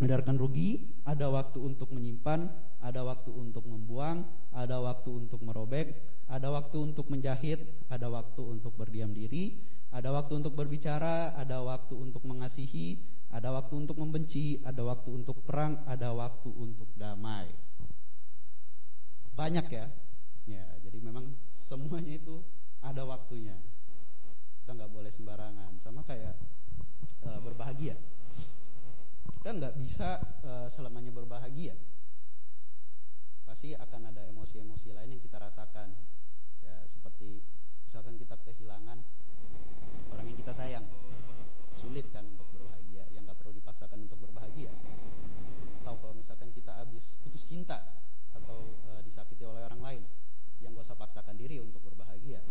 mendarkan 0.00 0.40
rugi, 0.40 0.88
ada 1.04 1.28
waktu 1.28 1.60
untuk 1.60 1.92
menyimpan, 1.92 2.48
ada 2.80 3.04
waktu 3.04 3.28
untuk 3.28 3.68
membuang, 3.68 4.24
ada 4.56 4.80
waktu 4.80 5.20
untuk 5.20 5.44
merobek, 5.44 5.92
ada 6.24 6.48
waktu 6.48 6.88
untuk 6.88 7.12
menjahit, 7.12 7.60
ada 7.92 8.08
waktu 8.08 8.40
untuk 8.40 8.72
berdiam 8.80 9.12
diri, 9.12 9.60
ada 9.92 10.08
waktu 10.16 10.32
untuk 10.40 10.56
berbicara, 10.56 11.36
ada 11.36 11.60
waktu 11.60 11.92
untuk 11.92 12.24
mengasihi, 12.24 13.04
ada 13.28 13.52
waktu 13.52 13.84
untuk 13.84 14.00
membenci, 14.00 14.64
ada 14.64 14.80
waktu 14.80 15.12
untuk 15.12 15.44
perang, 15.44 15.84
ada 15.84 16.16
waktu 16.16 16.48
untuk 16.48 16.88
damai. 16.96 17.52
Banyak 19.36 19.68
ya. 19.68 19.92
Ya, 20.48 20.64
jadi 20.80 21.04
memang 21.04 21.36
semuanya 21.52 22.16
itu 22.16 22.40
ada 22.80 23.04
waktunya. 23.04 23.60
Kita 24.64 24.72
nggak 24.72 24.88
boleh 24.88 25.12
sembarangan. 25.12 25.76
Sama 25.76 26.00
kayak 26.08 26.32
e, 27.20 27.28
berbahagia. 27.44 28.00
Kita 29.36 29.50
nggak 29.54 29.74
bisa 29.78 30.18
e, 30.42 30.50
selamanya 30.66 31.14
berbahagia. 31.14 31.78
Pasti 33.46 33.76
akan 33.78 34.10
ada 34.10 34.26
emosi-emosi 34.26 34.94
lain 34.96 35.14
yang 35.14 35.22
kita 35.22 35.38
rasakan. 35.38 35.94
Ya, 36.64 36.82
seperti 36.90 37.44
misalkan 37.86 38.18
kita 38.18 38.34
kehilangan 38.42 38.98
orang 40.10 40.26
yang 40.26 40.38
kita 40.38 40.50
sayang. 40.50 40.86
Sulit 41.70 42.10
kan 42.10 42.26
untuk 42.26 42.50
dipaksakan 43.80 44.02
untuk 44.02 44.18
berbahagia 44.18 44.72
atau 45.80 45.94
kalau 46.00 46.10
misalkan 46.10 46.50
kita 46.50 46.74
habis 46.74 47.16
putus 47.22 47.38
cinta 47.38 47.80
atau 48.34 48.76
e, 48.82 49.00
disakiti 49.06 49.46
oleh 49.46 49.62
orang 49.62 49.78
lain 49.78 50.02
yang 50.58 50.74
gak 50.74 50.90
usah 50.90 50.98
paksakan 50.98 51.38
diri 51.38 51.62
untuk 51.62 51.78
berbahagia 51.86 52.42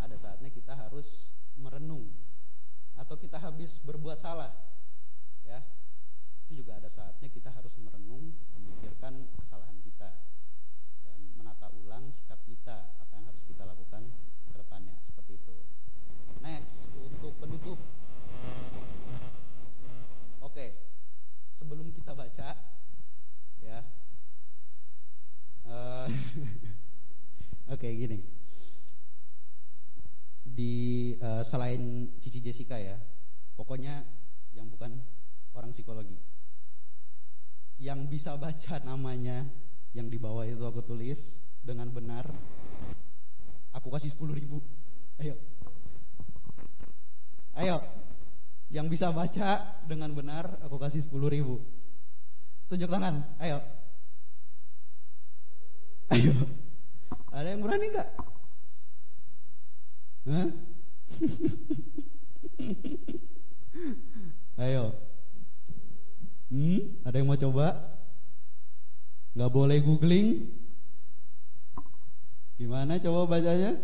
ada 0.00 0.16
saatnya 0.16 0.48
kita 0.48 0.72
harus 0.72 1.36
merenung 1.60 2.10
atau 2.96 3.14
kita 3.20 3.36
habis 3.36 3.78
berbuat 3.84 4.18
salah 4.18 4.50
ya 5.44 5.60
itu 6.48 6.64
juga 6.64 6.80
ada 6.80 6.88
saatnya 6.88 7.28
kita 7.28 7.52
harus 7.52 7.76
merenung, 7.76 8.32
memikirkan 8.56 9.28
kesalahan 9.36 9.76
kita 9.84 10.16
dan 11.04 11.20
menata 11.36 11.68
ulang 11.76 12.08
sikap 12.08 12.40
kita, 12.48 12.96
apa 13.04 13.12
yang 13.20 13.28
harus 13.28 13.44
kita 13.44 13.68
lakukan 13.68 14.08
ke 14.48 14.56
depannya 14.56 14.96
seperti 15.04 15.36
itu. 15.36 15.60
Next 16.40 16.88
untuk 16.96 17.36
penutup. 17.36 17.76
Oke. 20.40 20.72
Sebelum 21.52 21.92
kita 21.92 22.16
baca 22.16 22.56
ya. 23.60 23.78
Uh, 25.68 26.08
Oke, 27.76 27.92
gini. 27.92 28.24
Di 30.48 31.12
uh, 31.20 31.44
selain 31.44 32.08
Cici 32.24 32.40
Jessica 32.40 32.80
ya. 32.80 32.96
Pokoknya 33.52 34.00
yang 34.56 34.72
bukan 34.72 34.96
orang 35.52 35.76
psikologi 35.76 36.27
yang 37.78 38.10
bisa 38.10 38.34
baca 38.34 38.82
namanya 38.82 39.46
yang 39.94 40.10
di 40.10 40.18
bawah 40.18 40.42
itu 40.44 40.66
aku 40.66 40.82
tulis 40.82 41.38
dengan 41.62 41.88
benar, 41.90 42.26
aku 43.72 43.90
kasih 43.90 44.10
10 44.14 44.34
ribu. 44.34 44.62
Ayo, 45.18 45.34
ayo, 47.58 47.82
yang 48.70 48.88
bisa 48.90 49.10
baca 49.10 49.80
dengan 49.86 50.14
benar 50.14 50.58
aku 50.62 50.78
kasih 50.78 51.02
10 51.06 51.30
ribu. 51.30 51.60
Tunjuk 52.68 52.90
tangan, 52.90 53.24
ayo. 53.40 53.60
Ayo. 56.12 56.32
Ada 57.32 57.48
yang 57.54 57.62
berani 57.62 57.86
nggak? 57.94 58.08
Ayo. 64.58 65.07
Hmm, 66.48 67.04
ada 67.04 67.20
yang 67.20 67.28
mau 67.28 67.36
coba? 67.36 67.76
Nggak 69.36 69.52
boleh 69.52 69.78
googling. 69.84 70.48
Gimana 72.56 72.96
coba 72.98 73.38
bacanya? 73.38 73.76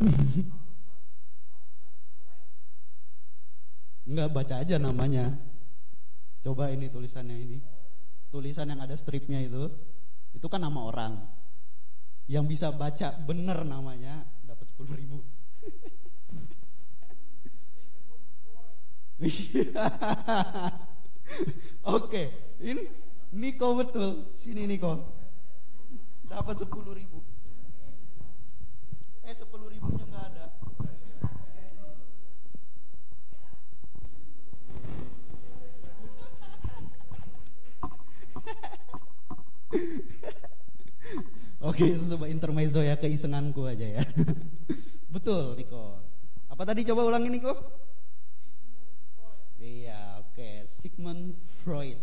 Enggak 4.10 4.28
baca 4.34 4.54
aja 4.58 4.76
namanya. 4.82 5.30
Coba 6.42 6.74
ini 6.74 6.90
tulisannya 6.90 7.36
ini. 7.38 7.62
Tulisan 8.34 8.66
yang 8.74 8.82
ada 8.82 8.98
stripnya 8.98 9.38
itu. 9.38 9.70
Itu 10.34 10.50
kan 10.50 10.66
nama 10.66 10.82
orang. 10.82 11.14
Yang 12.26 12.44
bisa 12.50 12.74
baca 12.74 13.14
bener 13.22 13.62
namanya 13.62 14.26
dapat 14.42 14.66
10 14.74 14.98
ribu. 14.98 15.22
Oke, 21.84 22.32
ini 22.64 22.80
Niko 23.36 23.76
betul. 23.76 24.32
Sini 24.32 24.64
Niko. 24.64 24.96
Dapat 26.24 26.64
10 26.64 26.72
ribu. 26.96 27.20
Eh 29.28 29.34
10 29.36 29.44
ribunya 29.76 30.04
nggak 30.08 30.24
ada. 30.32 30.46
Oke, 41.68 41.92
itu 41.92 42.16
coba 42.16 42.24
intermezzo 42.32 42.80
ya 42.80 42.96
keisenganku 42.96 43.68
aja 43.68 44.00
ya. 44.00 44.02
Betul, 45.14 45.60
Niko. 45.60 46.00
Apa 46.48 46.64
tadi 46.64 46.88
coba 46.88 47.04
ulangin 47.04 47.36
Niko? 47.36 47.52
Sigmund 50.80 51.36
Freud. 51.60 52.00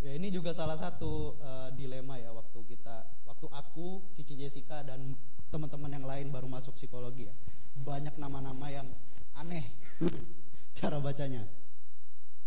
Ya, 0.00 0.16
ini 0.16 0.32
juga 0.32 0.56
salah 0.56 0.80
satu 0.80 1.36
eh, 1.36 1.68
dilema 1.76 2.16
ya 2.16 2.32
waktu 2.32 2.56
kita, 2.64 3.04
waktu 3.28 3.52
aku, 3.52 4.00
Cici 4.16 4.32
Jessica 4.32 4.80
dan 4.80 5.12
teman-teman 5.52 5.92
yang 5.92 6.08
lain 6.08 6.32
baru 6.32 6.48
masuk 6.48 6.72
psikologi 6.72 7.28
ya. 7.28 7.36
Banyak 7.76 8.16
nama-nama 8.16 8.64
yang 8.72 8.88
aneh 9.36 9.76
cara 10.80 10.96
bacanya. 11.04 11.44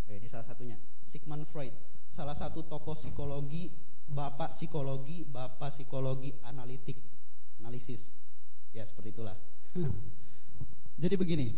Ya, 0.10 0.18
ini 0.18 0.26
salah 0.26 0.50
satunya. 0.50 0.82
Sigmund 1.06 1.46
Freud, 1.46 1.78
salah 2.10 2.34
satu 2.34 2.66
tokoh 2.66 2.98
psikologi, 2.98 3.70
bapak 4.10 4.50
psikologi, 4.50 5.30
bapak 5.30 5.70
psikologi 5.70 6.34
analitik, 6.42 6.98
analisis. 7.62 8.10
Ya, 8.74 8.82
seperti 8.82 9.14
itulah. 9.14 9.38
Jadi 11.06 11.16
begini, 11.22 11.54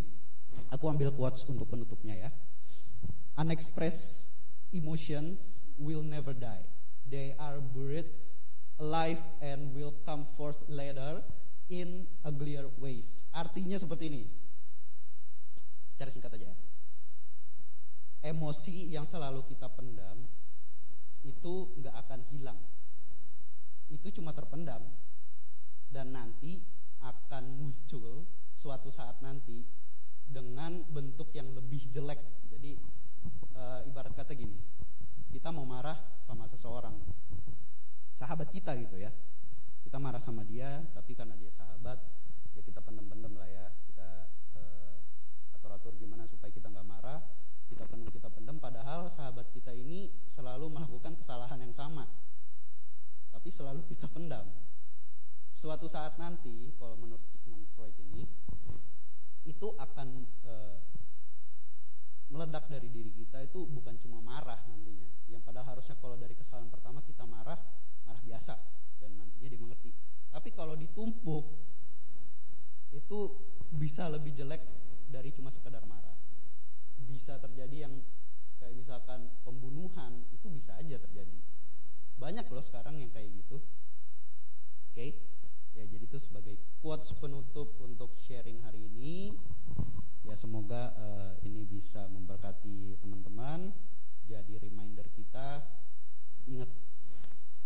aku 0.76 0.92
ambil 0.92 1.16
quotes 1.16 1.48
untuk 1.48 1.72
penutupnya 1.72 2.20
ya. 2.20 2.36
Unexpressed 3.36 4.32
emotions 4.72 5.68
will 5.76 6.04
never 6.04 6.32
die. 6.32 6.64
They 7.04 7.36
are 7.36 7.60
buried 7.60 8.08
alive 8.80 9.20
and 9.44 9.76
will 9.76 9.94
come 10.08 10.26
forth 10.26 10.64
later 10.68 11.24
in 11.70 12.08
uglier 12.24 12.68
ways. 12.80 13.28
Artinya 13.36 13.76
seperti 13.80 14.08
ini. 14.08 14.24
Secara 15.92 16.10
singkat 16.12 16.32
aja. 16.36 16.52
Emosi 18.26 18.90
yang 18.90 19.06
selalu 19.06 19.46
kita 19.46 19.70
pendam 19.70 20.26
itu 21.24 21.54
nggak 21.78 21.96
akan 22.08 22.20
hilang. 22.34 22.60
Itu 23.92 24.10
cuma 24.16 24.34
terpendam 24.34 24.82
dan 25.94 26.12
nanti 26.12 26.60
akan 27.06 27.54
muncul 27.54 28.26
suatu 28.50 28.90
saat 28.90 29.22
nanti 29.22 29.62
dengan 30.26 30.82
bentuk 30.90 31.30
yang 31.38 31.54
lebih 31.54 31.86
jelek. 31.94 32.50
Jadi 32.50 32.82
e, 33.56 33.64
ibarat 33.88 34.12
kata 34.12 34.36
gini, 34.36 34.60
kita 35.32 35.50
mau 35.50 35.64
marah 35.64 35.96
sama 36.20 36.46
seseorang, 36.46 36.94
sahabat 38.12 38.52
kita 38.52 38.76
gitu 38.76 39.00
ya. 39.00 39.12
Kita 39.86 40.02
marah 40.02 40.20
sama 40.20 40.44
dia, 40.44 40.84
tapi 40.92 41.16
karena 41.16 41.38
dia 41.40 41.50
sahabat, 41.50 42.02
ya 42.52 42.62
kita 42.66 42.84
pendem-pendem 42.84 43.34
lah 43.40 43.48
ya. 43.48 43.68
Kita 43.88 44.10
e, 44.58 44.62
atur-atur 45.56 45.96
gimana 45.96 46.28
supaya 46.28 46.52
kita 46.52 46.68
nggak 46.68 46.88
marah. 46.88 47.24
Kita 47.66 47.88
pendem, 47.90 48.14
kita 48.14 48.30
pendem. 48.30 48.62
Padahal 48.62 49.10
sahabat 49.10 49.50
kita 49.50 49.74
ini 49.74 50.14
selalu 50.30 50.70
melakukan 50.70 51.18
kesalahan 51.18 51.58
yang 51.58 51.74
sama, 51.74 52.06
tapi 53.34 53.50
selalu 53.50 53.82
kita 53.90 54.06
pendam. 54.10 54.46
Suatu 55.56 55.88
saat 55.88 56.20
nanti, 56.20 56.76
kalau 56.76 57.00
menurut 57.00 57.26
Sigmund 57.32 57.66
Freud 57.74 57.96
ini, 57.98 58.28
itu 59.48 59.68
akan 59.78 60.28
e, 60.44 60.54
meledak 62.30 62.66
dari 62.68 62.90
diri 62.90 63.14
kita 63.14 63.42
itu 63.46 63.66
bukan 63.70 63.96
cuma 64.02 64.20
marah 64.22 64.58
nantinya. 64.66 65.10
Yang 65.30 65.42
padahal 65.46 65.78
harusnya 65.78 65.96
kalau 66.02 66.18
dari 66.18 66.34
kesalahan 66.34 66.70
pertama 66.70 67.02
kita 67.06 67.24
marah, 67.26 67.58
marah 68.06 68.24
biasa 68.26 68.58
dan 69.02 69.14
nantinya 69.18 69.50
dimengerti. 69.50 69.92
Tapi 70.34 70.50
kalau 70.52 70.74
ditumpuk 70.74 71.46
itu 72.96 73.20
bisa 73.76 74.08
lebih 74.08 74.32
jelek 74.32 74.62
dari 75.12 75.30
cuma 75.36 75.54
sekedar 75.54 75.84
marah. 75.86 76.16
Bisa 77.06 77.38
terjadi 77.38 77.88
yang 77.90 77.94
kayak 78.58 78.76
misalkan 78.76 79.30
pembunuhan 79.46 80.26
itu 80.34 80.48
bisa 80.50 80.74
aja 80.80 80.98
terjadi. 80.98 81.40
Banyak 82.18 82.48
loh 82.50 82.64
sekarang 82.64 82.98
yang 82.98 83.12
kayak 83.12 83.30
gitu. 83.36 83.60
Oke. 83.60 84.96
Okay? 84.96 85.10
Ya, 85.76 85.84
jadi 85.84 86.08
itu 86.08 86.16
sebagai 86.16 86.56
quotes 86.80 87.12
penutup 87.20 87.76
untuk 87.84 88.16
sharing 88.16 88.64
hari 88.64 88.88
ini. 88.88 89.36
Ya, 90.24 90.40
semoga 90.40 90.96
uh, 90.96 91.36
ini 91.44 91.68
bisa 91.68 92.08
memberkati 92.08 92.96
teman-teman. 93.04 93.76
Jadi 94.26 94.56
reminder 94.58 95.06
kita, 95.12 95.62
ingat 96.48 96.72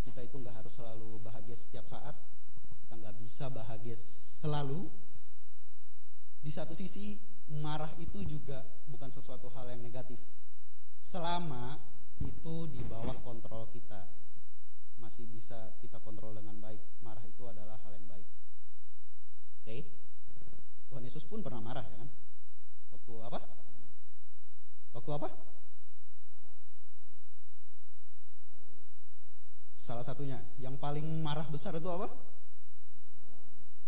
kita 0.01 0.25
itu 0.25 0.35
nggak 0.41 0.57
harus 0.57 0.73
selalu 0.73 1.21
bahagia 1.21 1.53
setiap 1.53 1.85
saat. 1.85 2.17
Kita 2.83 2.97
nggak 2.97 3.15
bisa 3.21 3.45
bahagia 3.53 3.95
selalu. 4.41 4.89
Di 6.41 6.49
satu 6.49 6.73
sisi, 6.73 7.13
marah 7.61 7.93
itu 8.01 8.25
juga 8.25 8.65
bukan 8.89 9.13
sesuatu 9.13 9.53
hal 9.53 9.69
yang 9.69 9.85
negatif. 9.85 10.17
Selama 10.97 11.77
itu 12.19 12.67
di 12.73 12.81
bawah 12.83 13.15
kontrol 13.21 13.69
kita 13.69 14.03
masih 14.99 15.25
bisa 15.25 15.73
kita 15.79 15.97
kontrol 16.03 16.35
dengan 16.35 16.59
baik. 16.59 16.79
Marah 16.99 17.23
itu 17.23 17.47
adalah 17.47 17.79
hal 17.87 17.95
yang 17.95 18.05
baik. 18.05 18.27
Oke. 19.63 19.65
Okay? 19.65 19.81
Tuhan 20.89 21.05
Yesus 21.05 21.23
pun 21.25 21.39
pernah 21.45 21.61
marah 21.61 21.85
ya 21.85 21.97
kan? 22.01 22.09
Waktu 22.93 23.13
apa? 23.25 23.39
Waktu 24.93 25.11
apa? 25.15 25.29
Salah 29.89 30.05
satunya, 30.05 30.37
yang 30.61 30.77
paling 30.77 31.25
marah 31.25 31.49
besar 31.49 31.73
itu 31.73 31.89
apa? 31.89 32.13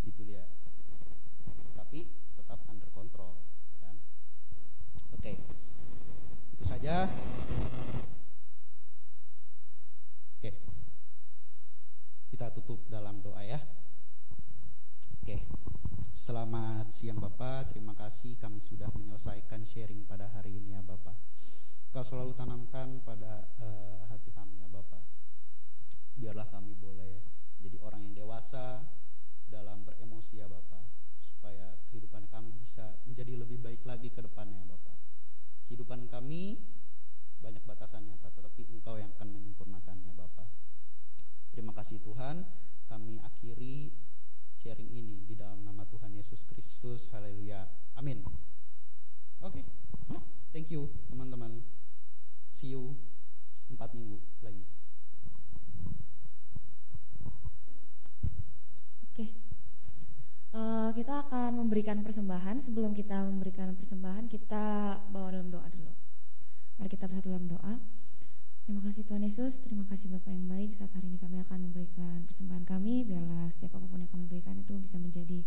Itu 0.02 0.26
dia. 0.26 0.42
Tapi 1.78 2.10
tetap 2.34 2.66
under 2.66 2.90
control, 2.90 3.38
ya 3.76 3.80
kan? 3.86 3.96
Oke. 5.14 5.22
Okay. 5.22 5.36
Itu 6.58 6.64
saja. 6.66 7.06
Oke. 10.42 10.50
Okay. 10.50 10.54
Kita 12.34 12.50
tutup 12.50 12.82
dalam 12.90 13.22
doa 13.22 13.46
ya. 13.46 13.62
Oke. 15.22 15.38
Selamat 16.22 16.86
siang 16.94 17.18
Bapak, 17.18 17.74
terima 17.74 17.98
kasih 17.98 18.38
kami 18.38 18.62
sudah 18.62 18.94
menyelesaikan 18.94 19.66
sharing 19.66 20.06
pada 20.06 20.30
hari 20.30 20.54
ini 20.54 20.78
ya 20.78 20.86
Bapak. 20.86 21.18
Kau 21.90 22.06
selalu 22.06 22.38
tanamkan 22.38 23.02
pada 23.02 23.50
uh, 23.58 24.06
hati 24.06 24.30
kami 24.30 24.62
ya 24.62 24.70
Bapak. 24.70 25.02
Biarlah 26.14 26.46
kami 26.54 26.78
boleh 26.78 27.26
jadi 27.58 27.74
orang 27.82 28.06
yang 28.06 28.14
dewasa 28.14 28.86
dalam 29.50 29.82
beremosi 29.82 30.38
ya 30.38 30.46
Bapak. 30.46 30.86
Supaya 31.26 31.74
kehidupan 31.90 32.30
kami 32.30 32.54
bisa 32.54 33.02
menjadi 33.10 33.42
lebih 33.42 33.58
baik 33.58 33.82
lagi 33.90 34.14
ke 34.14 34.22
depannya 34.22 34.62
ya 34.62 34.78
Bapak. 34.78 34.98
Kehidupan 35.74 36.06
kami 36.06 36.62
banyak 37.42 37.66
batasannya, 37.66 38.22
tetapi 38.22 38.70
Engkau 38.70 39.02
yang 39.02 39.10
akan 39.18 39.42
menyempurnakannya 39.42 40.14
Bapak. 40.14 40.46
Terima 41.50 41.74
terima 41.74 41.74
kasih 41.82 41.98
Tuhan. 42.06 42.46
Kami 42.86 43.18
akhiri 43.26 43.90
sharing 44.62 44.94
ini 44.94 45.26
di 45.26 45.34
dalam 45.34 45.66
nama 45.66 45.82
Tuhan 45.90 46.14
Yesus 46.14 46.46
Kristus. 46.46 47.10
Haleluya. 47.10 47.66
Amin. 47.98 48.22
Oke. 49.42 49.66
Thank 50.54 50.70
you 50.70 50.94
teman-teman. 51.10 51.66
See 52.54 52.78
you 52.78 52.94
empat 53.74 53.98
minggu 53.98 54.22
lagi. 54.46 54.62
Oke. 59.10 59.26
Eh, 60.54 60.90
kita 60.94 61.26
akan 61.26 61.58
memberikan 61.66 62.06
persembahan. 62.06 62.62
Sebelum 62.62 62.94
kita 62.94 63.18
memberikan 63.26 63.74
persembahan, 63.74 64.30
kita 64.30 65.02
bawa 65.10 65.34
dalam 65.34 65.50
doa 65.50 65.66
dulu. 65.74 65.90
Mari 66.78 66.90
kita 66.94 67.10
bersatu 67.10 67.34
dalam 67.34 67.50
doa. 67.50 67.82
Terima 68.72 68.88
kasih 68.88 69.04
Tuhan 69.04 69.28
Yesus, 69.28 69.60
terima 69.60 69.84
kasih 69.84 70.08
Bapak 70.16 70.32
yang 70.32 70.48
baik. 70.48 70.72
Saat 70.72 70.96
hari 70.96 71.12
ini 71.12 71.20
kami 71.20 71.44
akan 71.44 71.60
memberikan 71.60 72.24
persembahan 72.24 72.64
kami. 72.64 73.04
Biarlah 73.04 73.52
setiap 73.52 73.76
apa 73.76 73.84
pun 73.84 74.00
yang 74.00 74.08
kami 74.08 74.32
berikan 74.32 74.56
itu 74.56 74.80
bisa 74.80 74.96
menjadi 74.96 75.44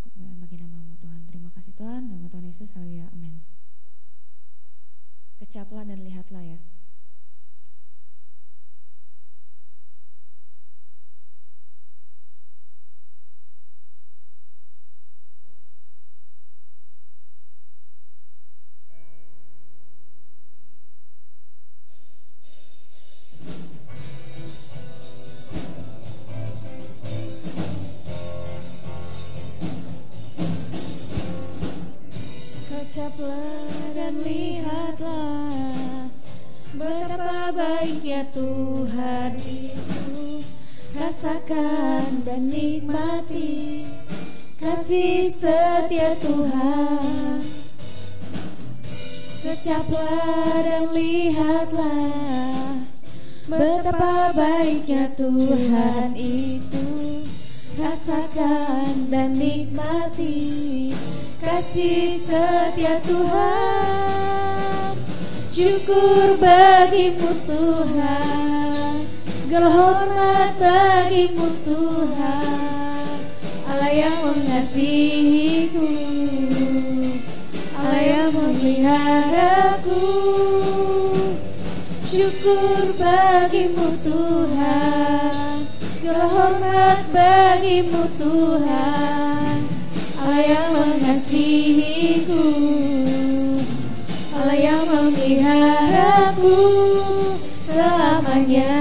kemuliaan 0.00 0.40
bagi 0.40 0.56
namamu 0.56 0.96
Tuhan. 0.96 1.28
Terima 1.28 1.52
kasih 1.52 1.76
Tuhan, 1.76 2.08
nama 2.08 2.24
Tuhan 2.32 2.48
Yesus, 2.48 2.72
haleluya, 2.72 3.12
amin. 3.12 3.44
Kecaplah 5.44 5.84
dan 5.84 6.00
lihatlah 6.00 6.40
ya. 6.40 6.56
Baiknya 37.78 38.26
Tuhan 38.34 39.38
itu. 39.38 40.42
Rasakan 40.98 42.26
dan 42.26 42.50
nikmati 42.50 43.86
Kasih 44.58 45.30
setia 45.30 46.18
Tuhan. 46.18 47.38
Kecaplah 49.38 50.58
dan 50.66 50.90
lihatlah 50.90 52.82
Betapa 53.46 54.34
baiknya 54.34 55.14
Tuhan 55.14 56.18
itu. 56.18 57.22
Rasakan 57.78 59.06
dan 59.06 59.38
nikmati 59.38 60.90
Kasih 61.38 62.18
setia 62.18 62.98
Tuhan 63.06 64.07
Syukur 65.58 66.38
bagimu 66.38 67.34
Tuhan. 67.42 69.02
Segala 69.26 69.66
hormat 69.74 70.54
bagimu 70.54 71.50
Tuhan. 71.66 73.18
Allah 73.66 73.90
yang 73.90 74.14
mengasihiku. 74.22 75.82
Allah 77.74 78.02
yang 78.06 78.30
memeliharaku. 78.38 80.06
Syukur 82.06 82.94
bagimu 82.94 83.98
Tuhan. 84.06 85.66
Segala 85.82 86.38
hormat 86.38 87.02
bagimu 87.10 88.06
Tuhan. 88.14 89.58
Allah 90.22 90.38
yang 90.38 90.70
mengasihiku 90.70 92.46
yang 94.58 94.84
memeliharaku 94.90 96.58
selamanya 97.62 98.74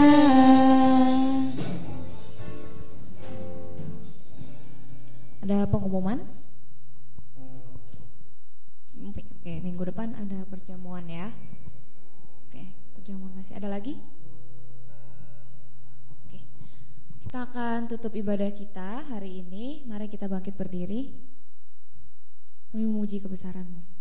Ada 5.48 5.64
pengumuman? 5.72 6.20
Oke, 9.48 9.64
minggu 9.64 9.80
depan 9.88 10.12
ada 10.12 10.44
perjamuan 10.52 11.08
ya. 11.08 11.32
Oke, 12.44 12.68
perjamuan 13.00 13.32
kasih. 13.32 13.56
Ada 13.56 13.72
lagi? 13.72 13.96
Oke. 16.12 16.44
Kita 17.24 17.48
akan 17.48 17.88
tutup 17.88 18.12
ibadah 18.12 18.52
kita 18.52 19.08
hari 19.08 19.40
ini. 19.40 19.88
Mari 19.88 20.12
kita 20.12 20.28
bangkit 20.28 20.52
berdiri. 20.60 21.16
Kami 22.76 22.84
memuji 22.84 23.24
kebesaranmu. 23.24 23.97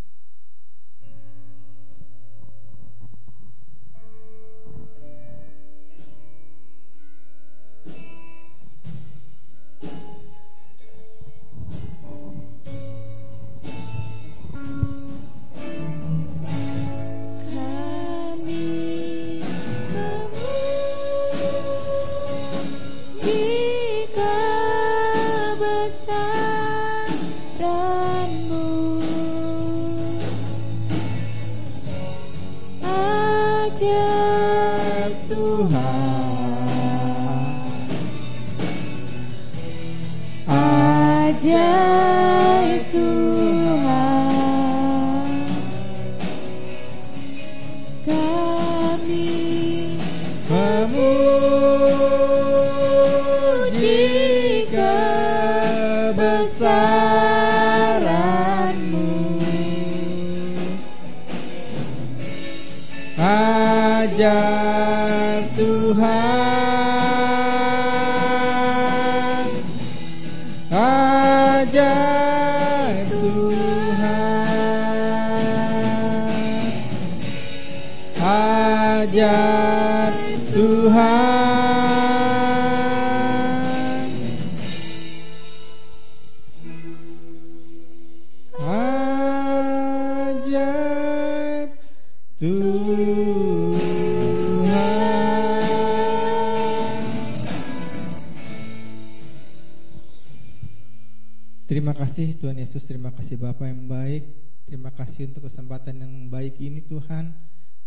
Baik 106.46 106.62
ini 106.62 106.78
Tuhan 106.86 107.34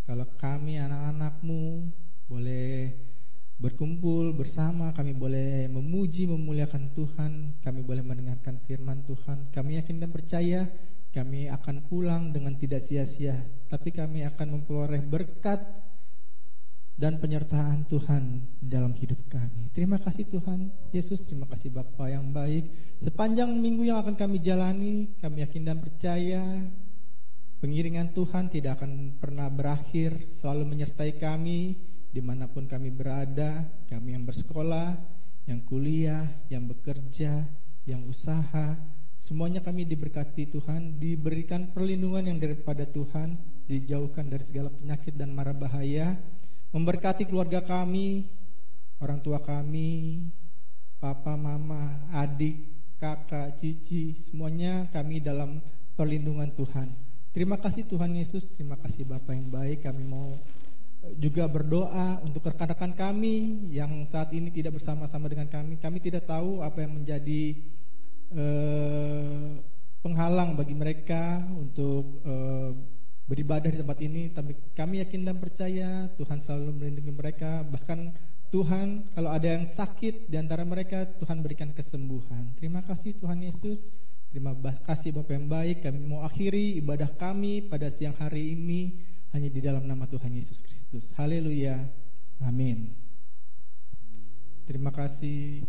Kalau 0.04 0.28
kami 0.36 0.76
anak-anakmu 0.76 1.88
boleh 2.28 2.92
berkumpul 3.56 4.36
bersama 4.36 4.92
Kami 4.92 5.16
boleh 5.16 5.64
memuji, 5.72 6.28
memuliakan 6.28 6.92
Tuhan 6.92 7.32
Kami 7.64 7.80
boleh 7.80 8.04
mendengarkan 8.04 8.60
firman 8.68 9.00
Tuhan 9.08 9.48
Kami 9.48 9.80
yakin 9.80 9.96
dan 10.04 10.12
percaya 10.12 10.68
kami 11.08 11.48
akan 11.48 11.88
pulang 11.88 12.36
dengan 12.36 12.52
tidak 12.60 12.84
sia-sia 12.84 13.32
Tapi 13.72 13.96
kami 13.96 14.28
akan 14.28 14.60
memperoleh 14.60 15.00
berkat 15.08 15.64
dan 17.00 17.16
penyertaan 17.16 17.88
Tuhan 17.88 18.44
dalam 18.60 18.92
hidup 18.92 19.24
kami. 19.32 19.72
Terima 19.72 19.96
kasih 19.96 20.28
Tuhan 20.28 20.68
Yesus, 20.92 21.24
terima 21.24 21.48
kasih 21.48 21.72
Bapa 21.72 22.12
yang 22.12 22.28
baik. 22.28 22.68
Sepanjang 23.00 23.56
minggu 23.56 23.88
yang 23.88 24.04
akan 24.04 24.20
kami 24.20 24.36
jalani, 24.36 25.08
kami 25.16 25.40
yakin 25.40 25.64
dan 25.64 25.80
percaya 25.80 26.44
pengiringan 27.60 28.16
Tuhan 28.16 28.48
tidak 28.48 28.80
akan 28.80 29.20
pernah 29.20 29.52
berakhir, 29.52 30.32
selalu 30.32 30.74
menyertai 30.74 31.20
kami 31.20 31.76
di 32.10 32.18
mana 32.18 32.50
pun 32.50 32.66
kami 32.66 32.90
berada, 32.90 33.62
kami 33.86 34.18
yang 34.18 34.26
bersekolah, 34.26 34.98
yang 35.46 35.62
kuliah, 35.62 36.26
yang 36.50 36.66
bekerja, 36.66 37.46
yang 37.86 38.02
usaha, 38.10 38.74
semuanya 39.14 39.62
kami 39.62 39.86
diberkati 39.86 40.50
Tuhan, 40.50 40.98
diberikan 40.98 41.70
perlindungan 41.70 42.26
yang 42.26 42.38
daripada 42.42 42.82
Tuhan, 42.88 43.38
dijauhkan 43.70 44.26
dari 44.26 44.42
segala 44.42 44.74
penyakit 44.74 45.14
dan 45.14 45.30
mara 45.30 45.54
bahaya, 45.54 46.18
memberkati 46.74 47.30
keluarga 47.30 47.62
kami, 47.62 48.26
orang 48.98 49.22
tua 49.22 49.38
kami, 49.38 50.26
papa, 50.98 51.38
mama, 51.38 52.10
adik, 52.10 52.58
kakak, 52.98 53.54
cici, 53.54 54.18
semuanya 54.18 54.90
kami 54.90 55.22
dalam 55.22 55.62
perlindungan 55.94 56.50
Tuhan. 56.58 57.09
Terima 57.30 57.54
kasih 57.62 57.86
Tuhan 57.86 58.10
Yesus, 58.18 58.58
terima 58.58 58.74
kasih 58.74 59.06
Bapak 59.06 59.30
yang 59.30 59.54
baik. 59.54 59.86
Kami 59.86 60.02
mau 60.02 60.34
eh, 61.06 61.14
juga 61.14 61.46
berdoa 61.46 62.18
untuk 62.26 62.42
rekan-rekan 62.42 62.90
kami 62.90 63.70
yang 63.70 64.02
saat 64.10 64.34
ini 64.34 64.50
tidak 64.50 64.82
bersama-sama 64.82 65.30
dengan 65.30 65.46
kami. 65.46 65.78
Kami 65.78 66.02
tidak 66.02 66.26
tahu 66.26 66.58
apa 66.58 66.82
yang 66.82 66.98
menjadi 66.98 67.54
eh, 68.34 69.62
penghalang 70.02 70.58
bagi 70.58 70.74
mereka 70.74 71.46
untuk 71.54 72.18
eh, 72.26 72.74
beribadah 73.30 73.70
di 73.70 73.78
tempat 73.78 73.98
ini. 74.02 74.34
Tapi 74.34 74.74
kami 74.74 74.98
yakin 74.98 75.22
dan 75.22 75.38
percaya 75.38 76.10
Tuhan 76.18 76.42
selalu 76.42 76.82
melindungi 76.82 77.14
mereka. 77.14 77.62
Bahkan 77.62 77.98
Tuhan 78.50 79.14
kalau 79.14 79.30
ada 79.30 79.46
yang 79.46 79.70
sakit 79.70 80.26
di 80.26 80.34
antara 80.34 80.66
mereka, 80.66 81.06
Tuhan 81.06 81.46
berikan 81.46 81.70
kesembuhan. 81.70 82.58
Terima 82.58 82.82
kasih 82.82 83.14
Tuhan 83.22 83.38
Yesus. 83.38 83.94
Terima 84.30 84.54
kasih 84.86 85.10
Bapak 85.10 85.34
yang 85.34 85.50
baik. 85.50 85.82
Kami 85.82 86.06
mau 86.06 86.22
akhiri 86.22 86.78
ibadah 86.78 87.10
kami 87.18 87.66
pada 87.66 87.90
siang 87.90 88.14
hari 88.14 88.54
ini 88.54 89.02
hanya 89.34 89.50
di 89.50 89.58
dalam 89.58 89.82
nama 89.82 90.06
Tuhan 90.06 90.30
Yesus 90.30 90.62
Kristus. 90.62 91.10
Haleluya. 91.18 91.90
Amin. 92.38 92.94
Terima 94.70 94.94
kasih. 94.94 95.66